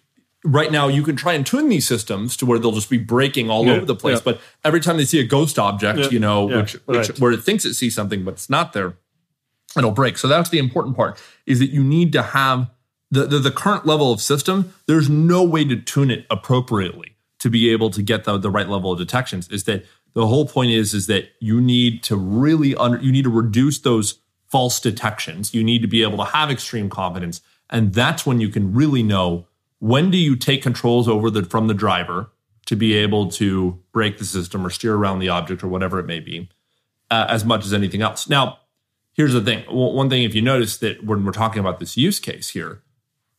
right 0.47 0.71
now 0.71 0.87
you 0.87 1.03
can 1.03 1.15
try 1.15 1.33
and 1.33 1.45
tune 1.45 1.69
these 1.69 1.87
systems 1.87 2.37
to 2.37 2.45
where 2.45 2.57
they'll 2.57 2.71
just 2.71 2.89
be 2.89 2.97
braking 2.97 3.49
all 3.49 3.65
yeah, 3.65 3.73
over 3.73 3.85
the 3.85 3.95
place. 3.95 4.17
Yeah. 4.17 4.33
But 4.33 4.41
every 4.63 4.79
time 4.79 4.97
they 4.97 5.05
see 5.05 5.19
a 5.19 5.25
ghost 5.25 5.59
object, 5.59 5.99
yeah, 5.99 6.09
you 6.09 6.19
know, 6.19 6.45
which, 6.45 6.73
which 6.85 7.09
right. 7.09 7.19
where 7.19 7.31
it 7.31 7.43
thinks 7.43 7.65
it 7.65 7.73
sees 7.73 7.93
something, 7.93 8.23
but 8.23 8.35
it's 8.35 8.49
not 8.49 8.73
there, 8.73 8.95
it'll 9.77 9.91
brake. 9.91 10.17
So 10.17 10.27
that's 10.27 10.49
the 10.49 10.59
important 10.59 10.95
part 10.95 11.21
is 11.45 11.59
that 11.59 11.69
you 11.69 11.83
need 11.83 12.13
to 12.13 12.21
have 12.21 12.69
the, 13.11 13.25
the, 13.25 13.39
the 13.39 13.51
current 13.51 13.85
level 13.85 14.11
of 14.11 14.21
system. 14.21 14.73
There's 14.87 15.09
no 15.09 15.43
way 15.43 15.65
to 15.65 15.75
tune 15.75 16.11
it 16.11 16.25
appropriately 16.29 17.15
to 17.39 17.49
be 17.49 17.69
able 17.69 17.89
to 17.91 18.01
get 18.01 18.23
the, 18.23 18.37
the 18.37 18.49
right 18.49 18.67
level 18.67 18.91
of 18.91 18.97
detections. 18.97 19.47
Is 19.49 19.65
that 19.65 19.85
the 20.13 20.27
whole 20.27 20.47
point 20.47 20.71
is 20.71 20.93
is 20.93 21.07
that 21.07 21.29
you 21.39 21.61
need 21.61 22.03
to 22.03 22.15
really 22.15 22.75
under 22.75 22.97
you 22.97 23.11
need 23.11 23.25
to 23.25 23.29
reduce 23.29 23.79
those 23.79 24.19
false 24.47 24.79
detections. 24.79 25.53
You 25.53 25.63
need 25.63 25.81
to 25.81 25.87
be 25.87 26.01
able 26.01 26.17
to 26.17 26.25
have 26.25 26.49
extreme 26.49 26.89
confidence, 26.89 27.41
and 27.69 27.93
that's 27.93 28.25
when 28.25 28.39
you 28.39 28.49
can 28.49 28.73
really 28.73 29.03
know 29.03 29.45
when 29.79 30.11
do 30.11 30.17
you 30.17 30.35
take 30.35 30.61
controls 30.61 31.07
over 31.07 31.29
the 31.29 31.43
from 31.43 31.67
the 31.67 31.73
driver 31.73 32.31
to 32.65 32.75
be 32.75 32.93
able 32.93 33.29
to 33.29 33.79
brake 33.91 34.17
the 34.17 34.25
system 34.25 34.65
or 34.65 34.69
steer 34.69 34.95
around 34.95 35.19
the 35.19 35.29
object 35.29 35.63
or 35.63 35.67
whatever 35.67 35.99
it 35.99 36.05
may 36.05 36.19
be 36.19 36.49
uh, 37.09 37.25
as 37.29 37.45
much 37.45 37.65
as 37.65 37.73
anything 37.73 38.01
else? 38.01 38.29
Now 38.29 38.59
here's 39.13 39.33
the 39.33 39.41
thing. 39.41 39.63
One 39.69 40.09
thing 40.09 40.23
if 40.23 40.35
you 40.35 40.41
notice 40.41 40.77
that 40.77 41.03
when 41.03 41.25
we're 41.25 41.31
talking 41.31 41.59
about 41.59 41.79
this 41.79 41.97
use 41.97 42.19
case 42.19 42.49
here 42.49 42.81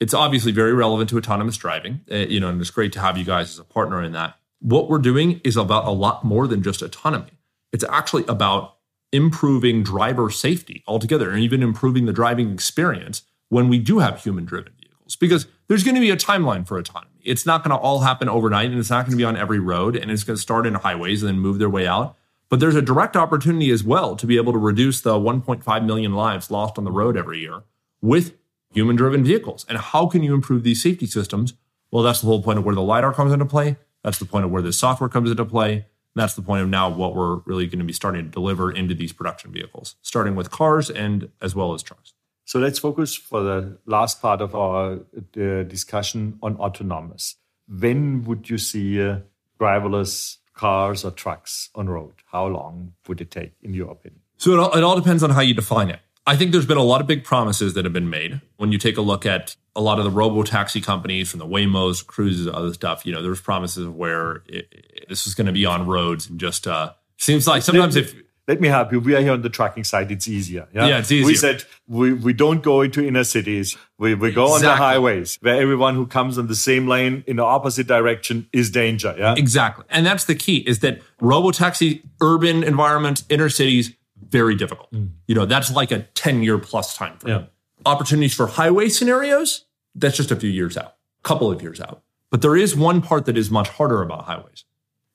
it's 0.00 0.14
obviously 0.14 0.52
very 0.52 0.72
relevant 0.72 1.10
to 1.10 1.18
autonomous 1.18 1.56
driving 1.56 2.00
uh, 2.10 2.16
you 2.16 2.40
know 2.40 2.48
and 2.48 2.60
it's 2.60 2.70
great 2.70 2.92
to 2.92 3.00
have 3.00 3.18
you 3.18 3.24
guys 3.24 3.50
as 3.50 3.58
a 3.58 3.64
partner 3.64 4.02
in 4.02 4.12
that. 4.12 4.36
What 4.60 4.88
we're 4.88 4.98
doing 4.98 5.40
is 5.44 5.56
about 5.56 5.86
a 5.86 5.90
lot 5.90 6.24
more 6.24 6.48
than 6.48 6.62
just 6.62 6.82
autonomy. 6.82 7.38
It's 7.72 7.84
actually 7.88 8.24
about 8.26 8.76
improving 9.12 9.82
driver 9.82 10.30
safety 10.30 10.82
altogether 10.86 11.30
and 11.30 11.40
even 11.40 11.62
improving 11.62 12.06
the 12.06 12.12
driving 12.12 12.52
experience 12.52 13.22
when 13.48 13.68
we 13.68 13.78
do 13.78 14.00
have 14.00 14.22
human 14.22 14.44
driven 14.44 14.72
vehicles 15.08 15.16
because 15.16 15.46
there's 15.68 15.84
going 15.84 15.94
to 15.94 16.00
be 16.00 16.10
a 16.10 16.16
timeline 16.16 16.66
for 16.66 16.78
autonomy. 16.78 17.20
It's 17.24 17.46
not 17.46 17.62
going 17.62 17.76
to 17.76 17.82
all 17.82 18.00
happen 18.00 18.28
overnight 18.28 18.70
and 18.70 18.78
it's 18.78 18.90
not 18.90 19.04
going 19.04 19.12
to 19.12 19.16
be 19.16 19.24
on 19.24 19.36
every 19.36 19.58
road 19.58 19.96
and 19.96 20.10
it's 20.10 20.24
going 20.24 20.36
to 20.36 20.42
start 20.42 20.66
in 20.66 20.74
highways 20.74 21.22
and 21.22 21.28
then 21.28 21.40
move 21.40 21.58
their 21.58 21.70
way 21.70 21.86
out. 21.86 22.16
But 22.48 22.60
there's 22.60 22.76
a 22.76 22.82
direct 22.82 23.16
opportunity 23.16 23.70
as 23.70 23.84
well 23.84 24.16
to 24.16 24.26
be 24.26 24.36
able 24.36 24.52
to 24.52 24.58
reduce 24.58 25.02
the 25.02 25.14
1.5 25.14 25.84
million 25.84 26.14
lives 26.14 26.50
lost 26.50 26.78
on 26.78 26.84
the 26.84 26.90
road 26.90 27.16
every 27.16 27.40
year 27.40 27.62
with 28.00 28.34
human 28.72 28.96
driven 28.96 29.22
vehicles. 29.22 29.66
And 29.68 29.78
how 29.78 30.06
can 30.06 30.22
you 30.22 30.34
improve 30.34 30.62
these 30.62 30.82
safety 30.82 31.06
systems? 31.06 31.54
Well, 31.90 32.02
that's 32.02 32.20
the 32.20 32.26
whole 32.26 32.42
point 32.42 32.58
of 32.58 32.64
where 32.64 32.74
the 32.74 32.82
LiDAR 32.82 33.12
comes 33.12 33.32
into 33.32 33.44
play. 33.44 33.76
That's 34.02 34.18
the 34.18 34.24
point 34.24 34.44
of 34.46 34.50
where 34.50 34.62
the 34.62 34.72
software 34.72 35.10
comes 35.10 35.30
into 35.30 35.44
play. 35.44 35.86
That's 36.14 36.34
the 36.34 36.42
point 36.42 36.62
of 36.62 36.68
now 36.68 36.88
what 36.88 37.14
we're 37.14 37.36
really 37.44 37.66
going 37.66 37.80
to 37.80 37.84
be 37.84 37.92
starting 37.92 38.24
to 38.24 38.30
deliver 38.30 38.72
into 38.72 38.94
these 38.94 39.12
production 39.12 39.52
vehicles, 39.52 39.96
starting 40.00 40.34
with 40.34 40.50
cars 40.50 40.88
and 40.88 41.30
as 41.42 41.54
well 41.54 41.74
as 41.74 41.82
trucks. 41.82 42.14
So 42.48 42.58
let's 42.58 42.78
focus 42.78 43.14
for 43.14 43.42
the 43.42 43.76
last 43.84 44.22
part 44.22 44.40
of 44.40 44.54
our 44.54 45.00
uh, 45.36 45.64
discussion 45.64 46.38
on 46.42 46.56
autonomous. 46.56 47.36
When 47.68 48.24
would 48.24 48.48
you 48.48 48.56
see 48.56 49.02
uh, 49.02 49.18
driverless 49.60 50.38
cars 50.54 51.04
or 51.04 51.10
trucks 51.10 51.68
on 51.74 51.90
road? 51.90 52.14
How 52.32 52.46
long 52.46 52.94
would 53.06 53.20
it 53.20 53.30
take, 53.30 53.52
in 53.62 53.74
your 53.74 53.90
opinion? 53.90 54.22
So 54.38 54.52
it 54.52 54.58
all, 54.58 54.74
it 54.74 54.82
all 54.82 54.96
depends 54.96 55.22
on 55.22 55.28
how 55.28 55.42
you 55.42 55.52
define 55.52 55.90
it. 55.90 56.00
I 56.26 56.36
think 56.36 56.52
there's 56.52 56.64
been 56.64 56.78
a 56.78 56.82
lot 56.82 57.02
of 57.02 57.06
big 57.06 57.22
promises 57.22 57.74
that 57.74 57.84
have 57.84 57.92
been 57.92 58.08
made. 58.08 58.40
When 58.56 58.72
you 58.72 58.78
take 58.78 58.96
a 58.96 59.02
look 59.02 59.26
at 59.26 59.54
a 59.76 59.82
lot 59.82 59.98
of 59.98 60.06
the 60.06 60.10
robo 60.10 60.42
taxi 60.42 60.80
companies, 60.80 61.30
from 61.30 61.40
the 61.40 61.46
Waymos, 61.46 62.06
Cruises, 62.06 62.48
other 62.48 62.72
stuff, 62.72 63.04
you 63.04 63.12
know, 63.12 63.22
there's 63.22 63.42
promises 63.42 63.84
of 63.84 63.94
where 63.94 64.36
it, 64.46 64.68
it, 64.72 65.06
this 65.10 65.26
is 65.26 65.34
going 65.34 65.48
to 65.48 65.52
be 65.52 65.66
on 65.66 65.86
roads 65.86 66.30
and 66.30 66.40
just 66.40 66.66
uh, 66.66 66.94
seems 67.18 67.46
like 67.46 67.60
sometimes 67.62 67.94
if 67.94 68.14
let 68.48 68.62
me 68.62 68.68
help 68.68 68.90
you. 68.90 68.98
We 68.98 69.14
are 69.14 69.20
here 69.20 69.32
on 69.32 69.42
the 69.42 69.50
trucking 69.50 69.84
side. 69.84 70.10
It's 70.10 70.26
easier. 70.26 70.66
Yeah, 70.72 70.86
yeah 70.86 70.98
it's 70.98 71.12
easier. 71.12 71.26
We 71.26 71.34
said 71.36 71.64
we, 71.86 72.14
we 72.14 72.32
don't 72.32 72.62
go 72.62 72.80
into 72.80 73.06
inner 73.06 73.22
cities. 73.22 73.76
We, 73.98 74.14
we 74.14 74.32
go 74.32 74.46
exactly. 74.46 74.68
on 74.68 74.72
the 74.72 74.76
highways 74.76 75.38
where 75.42 75.60
everyone 75.60 75.94
who 75.94 76.06
comes 76.06 76.38
on 76.38 76.46
the 76.46 76.54
same 76.54 76.88
lane 76.88 77.22
in 77.26 77.36
the 77.36 77.44
opposite 77.44 77.86
direction 77.86 78.48
is 78.52 78.70
danger. 78.70 79.14
Yeah, 79.16 79.34
exactly. 79.36 79.84
And 79.90 80.06
that's 80.06 80.24
the 80.24 80.34
key 80.34 80.58
is 80.58 80.78
that 80.80 81.02
robo 81.20 81.50
taxi, 81.50 82.02
urban 82.22 82.64
environments, 82.64 83.24
inner 83.28 83.50
cities, 83.50 83.94
very 84.30 84.54
difficult. 84.54 84.90
Mm. 84.92 85.10
You 85.26 85.34
know, 85.34 85.44
that's 85.44 85.70
like 85.70 85.92
a 85.92 86.00
10 86.14 86.42
year 86.42 86.58
plus 86.58 86.96
time 86.96 87.18
frame. 87.18 87.34
Yeah. 87.34 87.44
Opportunities 87.84 88.34
for 88.34 88.46
highway 88.46 88.88
scenarios, 88.88 89.66
that's 89.94 90.16
just 90.16 90.30
a 90.30 90.36
few 90.36 90.50
years 90.50 90.76
out, 90.76 90.96
a 91.20 91.22
couple 91.22 91.50
of 91.50 91.60
years 91.60 91.80
out. 91.80 92.02
But 92.30 92.40
there 92.42 92.56
is 92.56 92.74
one 92.74 93.02
part 93.02 93.26
that 93.26 93.36
is 93.36 93.50
much 93.50 93.68
harder 93.68 94.02
about 94.02 94.24
highways 94.24 94.64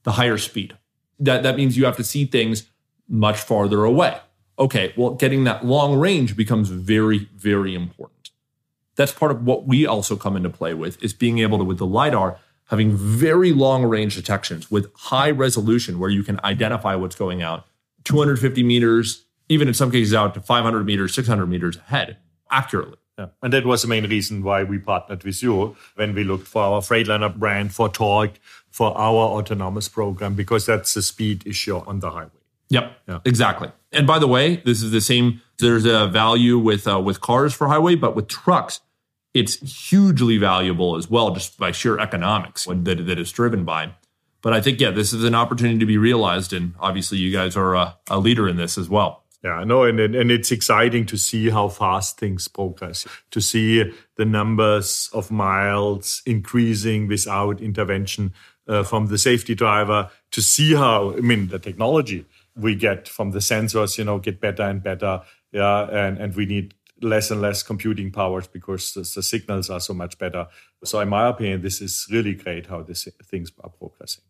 the 0.03 0.13
higher 0.13 0.37
speed. 0.37 0.77
That, 1.19 1.43
that 1.43 1.55
means 1.55 1.77
you 1.77 1.85
have 1.85 1.95
to 1.97 2.03
see 2.03 2.25
things 2.25 2.69
much 3.07 3.37
farther 3.37 3.83
away. 3.83 4.19
Okay, 4.59 4.93
well, 4.95 5.11
getting 5.11 5.45
that 5.45 5.65
long 5.65 5.97
range 5.97 6.35
becomes 6.35 6.69
very, 6.69 7.29
very 7.35 7.73
important. 7.73 8.31
That's 8.95 9.11
part 9.11 9.31
of 9.31 9.43
what 9.43 9.65
we 9.65 9.85
also 9.85 10.15
come 10.15 10.35
into 10.35 10.49
play 10.49 10.73
with 10.73 11.01
is 11.03 11.13
being 11.13 11.39
able 11.39 11.57
to, 11.57 11.63
with 11.63 11.79
the 11.79 11.87
LiDAR, 11.87 12.37
having 12.65 12.95
very 12.95 13.51
long 13.51 13.83
range 13.83 14.15
detections 14.15 14.69
with 14.69 14.91
high 14.93 15.31
resolution 15.31 15.99
where 15.99 16.09
you 16.09 16.23
can 16.23 16.39
identify 16.43 16.95
what's 16.95 17.15
going 17.15 17.41
out 17.41 17.65
250 18.03 18.61
meters, 18.63 19.25
even 19.49 19.67
in 19.67 19.73
some 19.73 19.91
cases 19.91 20.13
out 20.13 20.33
to 20.33 20.41
500 20.41 20.85
meters, 20.85 21.13
600 21.15 21.47
meters 21.47 21.77
ahead 21.77 22.17
accurately. 22.51 22.97
Yeah. 23.17 23.27
And 23.41 23.53
that 23.53 23.65
was 23.65 23.83
the 23.83 23.87
main 23.87 24.07
reason 24.07 24.43
why 24.43 24.63
we 24.63 24.79
partnered 24.79 25.23
with 25.23 25.41
you 25.43 25.75
when 25.95 26.13
we 26.13 26.23
looked 26.23 26.47
for 26.47 26.63
our 26.63 26.81
Freightliner 26.81 27.35
brand, 27.35 27.73
for 27.73 27.89
Torc, 27.89 28.39
for 28.69 28.95
our 28.97 29.37
autonomous 29.37 29.87
program, 29.87 30.33
because 30.33 30.65
that's 30.65 30.93
the 30.93 31.01
speed 31.01 31.45
issue 31.45 31.77
on 31.77 31.99
the 31.99 32.09
highway. 32.09 32.31
Yep, 32.73 32.97
yeah. 33.07 33.19
exactly. 33.23 33.71
And 33.91 34.07
by 34.07 34.17
the 34.17 34.27
way, 34.27 34.55
this 34.57 34.81
is 34.81 34.89
the 34.89 35.01
same. 35.01 35.41
There's 35.59 35.85
a 35.85 36.07
value 36.07 36.57
with 36.57 36.87
uh, 36.87 36.99
with 36.99 37.21
cars 37.21 37.53
for 37.53 37.67
highway, 37.67 37.95
but 37.95 38.15
with 38.15 38.27
trucks, 38.27 38.81
it's 39.33 39.89
hugely 39.89 40.37
valuable 40.37 40.95
as 40.95 41.07
well, 41.07 41.31
just 41.31 41.59
by 41.59 41.71
sheer 41.71 41.99
economics 41.99 42.65
that, 42.65 43.05
that 43.05 43.19
it's 43.19 43.31
driven 43.31 43.63
by. 43.63 43.93
But 44.41 44.53
I 44.53 44.61
think, 44.61 44.81
yeah, 44.81 44.89
this 44.89 45.13
is 45.13 45.23
an 45.23 45.35
opportunity 45.35 45.79
to 45.79 45.85
be 45.85 45.97
realized. 45.97 46.51
And 46.51 46.73
obviously, 46.79 47.19
you 47.19 47.31
guys 47.31 47.55
are 47.55 47.75
a, 47.75 47.95
a 48.09 48.19
leader 48.19 48.49
in 48.49 48.57
this 48.57 48.77
as 48.77 48.89
well. 48.89 49.23
Yeah, 49.43 49.51
I 49.51 49.63
know. 49.63 49.83
And, 49.83 49.99
and 49.99 50.31
it's 50.31 50.51
exciting 50.51 51.05
to 51.07 51.17
see 51.17 51.49
how 51.49 51.67
fast 51.69 52.17
things 52.17 52.47
progress, 52.47 53.05
to 53.31 53.39
see 53.39 53.93
the 54.15 54.25
numbers 54.25 55.09
of 55.13 55.29
miles 55.31 56.23
increasing 56.25 57.07
without 57.07 57.61
intervention 57.61 58.33
uh, 58.67 58.83
from 58.83 59.07
the 59.07 59.17
safety 59.17 59.53
driver, 59.53 60.09
to 60.31 60.41
see 60.41 60.73
how, 60.73 61.13
I 61.13 61.21
mean, 61.21 61.49
the 61.49 61.59
technology 61.59 62.25
we 62.55 62.75
get 62.75 63.07
from 63.07 63.31
the 63.31 63.39
sensors, 63.39 63.97
you 63.97 64.03
know, 64.03 64.19
get 64.19 64.39
better 64.39 64.63
and 64.63 64.83
better. 64.83 65.21
Yeah. 65.51 65.87
And, 65.91 66.17
and 66.17 66.35
we 66.35 66.45
need 66.45 66.75
less 67.01 67.31
and 67.31 67.41
less 67.41 67.63
computing 67.63 68.11
powers 68.11 68.47
because 68.47 68.93
the, 68.93 69.01
the 69.01 69.23
signals 69.23 69.69
are 69.69 69.79
so 69.79 69.93
much 69.93 70.17
better. 70.17 70.47
So, 70.83 70.99
in 70.99 71.09
my 71.09 71.27
opinion, 71.27 71.61
this 71.61 71.81
is 71.81 72.07
really 72.09 72.33
great 72.33 72.67
how 72.67 72.81
these 72.81 73.07
things 73.25 73.51
are 73.63 73.69
progressing. 73.69 74.23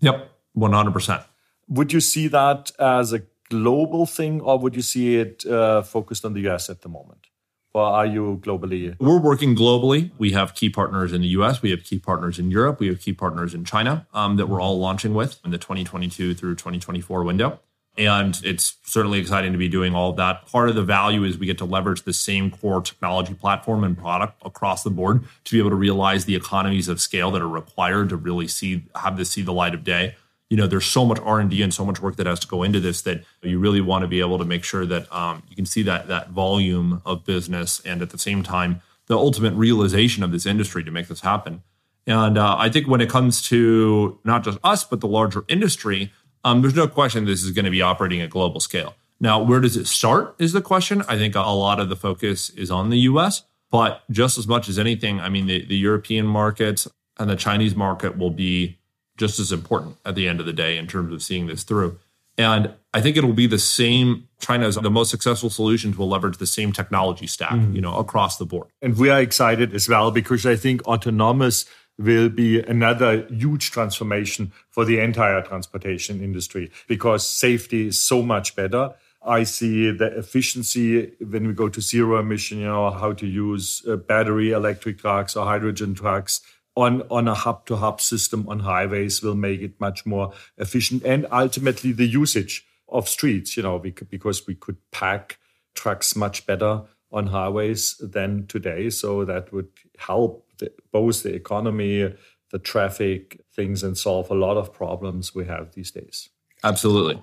Yep, 0.00 0.30
100%. 0.56 1.24
Would 1.68 1.92
you 1.92 2.00
see 2.00 2.28
that 2.28 2.72
as 2.78 3.12
a 3.12 3.22
global 3.50 4.06
thing 4.06 4.40
or 4.40 4.58
would 4.58 4.74
you 4.74 4.82
see 4.82 5.16
it 5.16 5.46
uh, 5.46 5.82
focused 5.82 6.24
on 6.24 6.34
the 6.34 6.48
US 6.48 6.70
at 6.70 6.82
the 6.82 6.88
moment? 6.88 7.26
Or 7.74 7.82
are 7.82 8.06
you 8.06 8.40
globally? 8.40 8.94
We're 9.00 9.18
working 9.18 9.56
globally. 9.56 10.12
We 10.16 10.30
have 10.30 10.54
key 10.54 10.70
partners 10.70 11.12
in 11.12 11.22
the 11.22 11.28
US, 11.28 11.60
we 11.60 11.70
have 11.70 11.82
key 11.82 11.98
partners 11.98 12.38
in 12.38 12.50
Europe, 12.50 12.78
we 12.78 12.86
have 12.86 13.00
key 13.00 13.12
partners 13.12 13.52
in 13.52 13.64
China 13.64 14.06
um, 14.14 14.36
that 14.36 14.48
we're 14.48 14.60
all 14.60 14.78
launching 14.78 15.12
with 15.12 15.40
in 15.44 15.50
the 15.50 15.58
2022 15.58 16.34
through 16.34 16.54
2024 16.54 17.24
window. 17.24 17.58
And 17.96 18.40
it's 18.44 18.76
certainly 18.84 19.20
exciting 19.20 19.52
to 19.52 19.58
be 19.58 19.68
doing 19.68 19.94
all 19.94 20.10
of 20.10 20.16
that. 20.16 20.46
Part 20.46 20.68
of 20.68 20.74
the 20.74 20.82
value 20.82 21.22
is 21.24 21.38
we 21.38 21.46
get 21.46 21.58
to 21.58 21.64
leverage 21.64 22.02
the 22.02 22.12
same 22.12 22.50
core 22.50 22.80
technology 22.80 23.34
platform 23.34 23.84
and 23.84 23.96
product 23.96 24.40
across 24.44 24.82
the 24.82 24.90
board 24.90 25.24
to 25.44 25.52
be 25.52 25.58
able 25.58 25.70
to 25.70 25.76
realize 25.76 26.24
the 26.24 26.34
economies 26.34 26.88
of 26.88 27.00
scale 27.00 27.30
that 27.32 27.42
are 27.42 27.48
required 27.48 28.08
to 28.08 28.16
really 28.16 28.48
see 28.48 28.84
have 28.96 29.16
this 29.16 29.30
see 29.30 29.42
the 29.42 29.52
light 29.52 29.74
of 29.74 29.84
day. 29.84 30.16
You 30.50 30.56
know, 30.56 30.66
there's 30.66 30.84
so 30.84 31.04
much 31.04 31.18
R 31.20 31.40
and 31.40 31.50
D 31.50 31.62
and 31.62 31.72
so 31.72 31.84
much 31.84 32.00
work 32.00 32.16
that 32.16 32.26
has 32.26 32.40
to 32.40 32.46
go 32.46 32.62
into 32.62 32.80
this 32.80 33.02
that 33.02 33.24
you 33.42 33.58
really 33.58 33.80
want 33.80 34.02
to 34.02 34.08
be 34.08 34.20
able 34.20 34.38
to 34.38 34.44
make 34.44 34.62
sure 34.62 34.86
that 34.86 35.12
um, 35.14 35.42
you 35.48 35.56
can 35.56 35.66
see 35.66 35.82
that 35.82 36.08
that 36.08 36.30
volume 36.30 37.02
of 37.04 37.24
business 37.24 37.80
and 37.84 38.02
at 38.02 38.10
the 38.10 38.18
same 38.18 38.42
time 38.42 38.82
the 39.06 39.16
ultimate 39.16 39.52
realization 39.54 40.22
of 40.22 40.32
this 40.32 40.46
industry 40.46 40.82
to 40.84 40.90
make 40.90 41.08
this 41.08 41.20
happen. 41.20 41.62
And 42.06 42.38
uh, 42.38 42.56
I 42.58 42.68
think 42.68 42.86
when 42.86 43.00
it 43.00 43.08
comes 43.08 43.42
to 43.48 44.18
not 44.24 44.44
just 44.44 44.58
us 44.62 44.84
but 44.84 45.00
the 45.00 45.08
larger 45.08 45.44
industry, 45.48 46.12
um, 46.44 46.60
there's 46.62 46.74
no 46.74 46.86
question 46.86 47.24
this 47.24 47.42
is 47.42 47.50
going 47.50 47.64
to 47.64 47.70
be 47.70 47.82
operating 47.82 48.20
at 48.20 48.30
global 48.30 48.60
scale. 48.60 48.94
Now, 49.20 49.42
where 49.42 49.60
does 49.60 49.76
it 49.76 49.86
start 49.86 50.34
is 50.38 50.52
the 50.52 50.60
question. 50.60 51.02
I 51.08 51.16
think 51.16 51.34
a 51.34 51.40
lot 51.40 51.80
of 51.80 51.88
the 51.88 51.96
focus 51.96 52.50
is 52.50 52.70
on 52.70 52.90
the 52.90 52.98
US, 53.00 53.42
but 53.70 54.02
just 54.10 54.38
as 54.38 54.46
much 54.46 54.68
as 54.68 54.78
anything, 54.78 55.20
I 55.20 55.28
mean, 55.28 55.46
the, 55.46 55.64
the 55.64 55.76
European 55.76 56.26
markets 56.26 56.86
and 57.18 57.30
the 57.30 57.36
Chinese 57.36 57.74
market 57.74 58.18
will 58.18 58.30
be 58.30 58.78
just 59.16 59.38
as 59.38 59.52
important 59.52 59.96
at 60.04 60.14
the 60.14 60.28
end 60.28 60.40
of 60.40 60.46
the 60.46 60.52
day 60.52 60.76
in 60.76 60.86
terms 60.86 61.12
of 61.12 61.22
seeing 61.22 61.46
this 61.46 61.62
through. 61.62 61.98
And 62.36 62.74
I 62.92 63.00
think 63.00 63.16
it'll 63.16 63.32
be 63.32 63.46
the 63.46 63.58
same. 63.58 64.28
China's 64.40 64.74
the 64.76 64.90
most 64.90 65.10
successful 65.10 65.50
solutions 65.50 65.96
will 65.96 66.08
leverage 66.08 66.38
the 66.38 66.46
same 66.46 66.72
technology 66.72 67.26
stack, 67.26 67.52
mm. 67.52 67.74
you 67.74 67.80
know, 67.80 67.96
across 67.96 68.38
the 68.38 68.44
board. 68.44 68.68
And 68.82 68.96
we 68.96 69.08
are 69.08 69.20
excited 69.20 69.72
as 69.72 69.88
well 69.88 70.10
because 70.10 70.44
I 70.44 70.56
think 70.56 70.82
autonomous 70.86 71.64
will 71.96 72.28
be 72.28 72.60
another 72.60 73.24
huge 73.26 73.70
transformation 73.70 74.52
for 74.70 74.84
the 74.84 74.98
entire 74.98 75.42
transportation 75.42 76.20
industry 76.20 76.72
because 76.88 77.26
safety 77.26 77.88
is 77.88 78.00
so 78.00 78.20
much 78.20 78.56
better. 78.56 78.94
I 79.24 79.44
see 79.44 79.90
the 79.90 80.18
efficiency 80.18 81.12
when 81.20 81.46
we 81.46 81.54
go 81.54 81.68
to 81.68 81.80
zero 81.80 82.18
emission, 82.18 82.58
you 82.58 82.66
know, 82.66 82.90
how 82.90 83.12
to 83.12 83.26
use 83.26 83.82
uh, 83.88 83.96
battery 83.96 84.50
electric 84.50 84.98
trucks 84.98 85.36
or 85.36 85.46
hydrogen 85.46 85.94
trucks 85.94 86.40
on, 86.76 87.02
on 87.10 87.28
a 87.28 87.34
hub 87.34 87.66
to 87.66 87.76
hub 87.76 88.00
system 88.00 88.48
on 88.48 88.60
highways 88.60 89.22
will 89.22 89.34
make 89.34 89.60
it 89.60 89.80
much 89.80 90.04
more 90.04 90.32
efficient 90.58 91.04
and 91.04 91.26
ultimately 91.30 91.92
the 91.92 92.06
usage 92.06 92.66
of 92.88 93.08
streets, 93.08 93.56
you 93.56 93.62
know, 93.62 93.78
because 93.78 94.46
we 94.46 94.54
could 94.54 94.76
pack 94.90 95.38
trucks 95.74 96.14
much 96.16 96.46
better 96.46 96.82
on 97.12 97.28
highways 97.28 97.96
than 97.98 98.46
today. 98.46 98.90
So 98.90 99.24
that 99.24 99.52
would 99.52 99.68
help 99.98 100.46
the, 100.58 100.72
both 100.92 101.22
the 101.22 101.34
economy, 101.34 102.14
the 102.50 102.58
traffic 102.58 103.40
things, 103.54 103.82
and 103.82 103.96
solve 103.96 104.30
a 104.30 104.34
lot 104.34 104.56
of 104.56 104.72
problems 104.72 105.34
we 105.34 105.46
have 105.46 105.72
these 105.72 105.90
days. 105.90 106.28
Absolutely. 106.62 107.22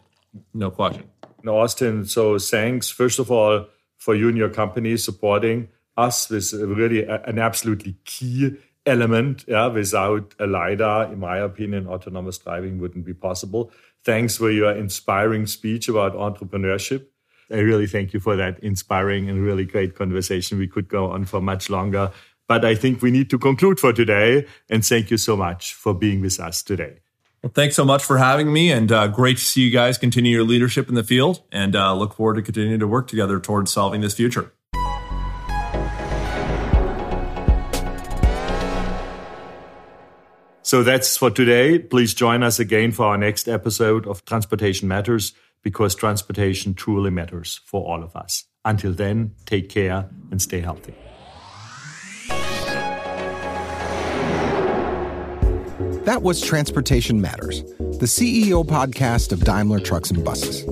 No 0.53 0.71
question. 0.71 1.09
No, 1.43 1.59
Austin, 1.59 2.05
so 2.05 2.37
thanks, 2.37 2.89
first 2.89 3.19
of 3.19 3.31
all, 3.31 3.65
for 3.97 4.15
you 4.15 4.29
and 4.29 4.37
your 4.37 4.49
company 4.49 4.95
supporting 4.97 5.69
us 5.97 6.29
with 6.29 6.53
really 6.53 7.05
an 7.05 7.39
absolutely 7.39 7.97
key 8.05 8.57
element. 8.85 9.45
Yeah, 9.47 9.67
without 9.67 10.35
a 10.39 10.47
LiDAR, 10.47 11.13
in 11.13 11.19
my 11.19 11.37
opinion, 11.37 11.87
autonomous 11.87 12.37
driving 12.37 12.79
wouldn't 12.79 13.05
be 13.05 13.13
possible. 13.13 13.71
Thanks 14.03 14.37
for 14.37 14.49
your 14.49 14.71
inspiring 14.71 15.45
speech 15.45 15.87
about 15.87 16.13
entrepreneurship. 16.13 17.05
I 17.51 17.59
really 17.59 17.87
thank 17.87 18.13
you 18.13 18.19
for 18.19 18.35
that 18.37 18.59
inspiring 18.59 19.29
and 19.29 19.43
really 19.43 19.65
great 19.65 19.95
conversation. 19.95 20.57
We 20.57 20.67
could 20.67 20.87
go 20.87 21.11
on 21.11 21.25
for 21.25 21.41
much 21.41 21.69
longer. 21.69 22.11
But 22.47 22.65
I 22.65 22.75
think 22.75 23.01
we 23.01 23.11
need 23.11 23.29
to 23.29 23.37
conclude 23.37 23.79
for 23.79 23.93
today. 23.93 24.45
And 24.69 24.85
thank 24.85 25.11
you 25.11 25.17
so 25.17 25.37
much 25.37 25.73
for 25.73 25.93
being 25.93 26.21
with 26.21 26.39
us 26.39 26.63
today. 26.63 26.99
Well, 27.41 27.51
thanks 27.53 27.75
so 27.75 27.85
much 27.85 28.03
for 28.03 28.19
having 28.19 28.53
me, 28.53 28.71
and 28.71 28.91
uh, 28.91 29.07
great 29.07 29.37
to 29.37 29.43
see 29.43 29.61
you 29.61 29.71
guys 29.71 29.97
continue 29.97 30.31
your 30.31 30.43
leadership 30.43 30.89
in 30.89 30.95
the 30.95 31.03
field. 31.03 31.41
And 31.51 31.75
uh, 31.75 31.95
look 31.95 32.13
forward 32.13 32.35
to 32.35 32.43
continuing 32.43 32.79
to 32.79 32.87
work 32.87 33.07
together 33.07 33.39
towards 33.39 33.71
solving 33.71 34.01
this 34.01 34.13
future. 34.13 34.53
So 40.71 40.83
that's 40.83 41.17
for 41.17 41.29
today. 41.29 41.79
Please 41.79 42.13
join 42.13 42.43
us 42.43 42.57
again 42.57 42.93
for 42.93 43.05
our 43.07 43.17
next 43.17 43.49
episode 43.49 44.07
of 44.07 44.23
Transportation 44.23 44.87
Matters 44.87 45.33
because 45.63 45.95
transportation 45.95 46.75
truly 46.75 47.09
matters 47.09 47.59
for 47.65 47.85
all 47.85 48.01
of 48.01 48.15
us. 48.15 48.45
Until 48.63 48.93
then, 48.93 49.35
take 49.45 49.67
care 49.67 50.09
and 50.31 50.41
stay 50.41 50.61
healthy. 50.61 50.95
That 56.05 56.21
was 56.21 56.39
Transportation 56.39 57.19
Matters, 57.19 57.63
the 57.99 58.07
CEO 58.07 58.65
podcast 58.65 59.33
of 59.33 59.43
Daimler 59.43 59.81
Trucks 59.81 60.09
and 60.09 60.23
Buses. 60.23 60.63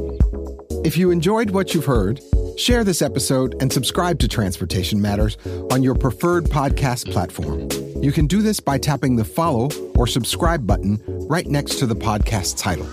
If 0.85 0.95
you 0.95 1.12
enjoyed 1.12 1.49
what 1.49 1.73
you've 1.73 1.83
heard, 1.83 2.21
share 2.60 2.84
this 2.84 3.02
episode 3.02 3.56
and 3.62 3.72
subscribe 3.72 4.19
to 4.19 4.28
Transportation 4.28 5.02
Matters 5.02 5.38
on 5.72 5.82
your 5.82 5.95
preferred 5.95 6.45
podcast 6.45 7.12
platform. 7.12 7.69
You 8.04 8.12
can 8.12 8.28
do 8.28 8.41
this 8.41 8.60
by 8.60 8.78
tapping 8.78 9.15
the 9.15 9.26
follow 9.26 9.69
or 9.95 10.08
subscribe 10.08 10.67
button 10.67 11.02
right 11.08 11.48
next 11.48 11.80
to 11.80 11.86
the 11.86 11.95
podcast 11.95 12.58
title. 12.58 12.88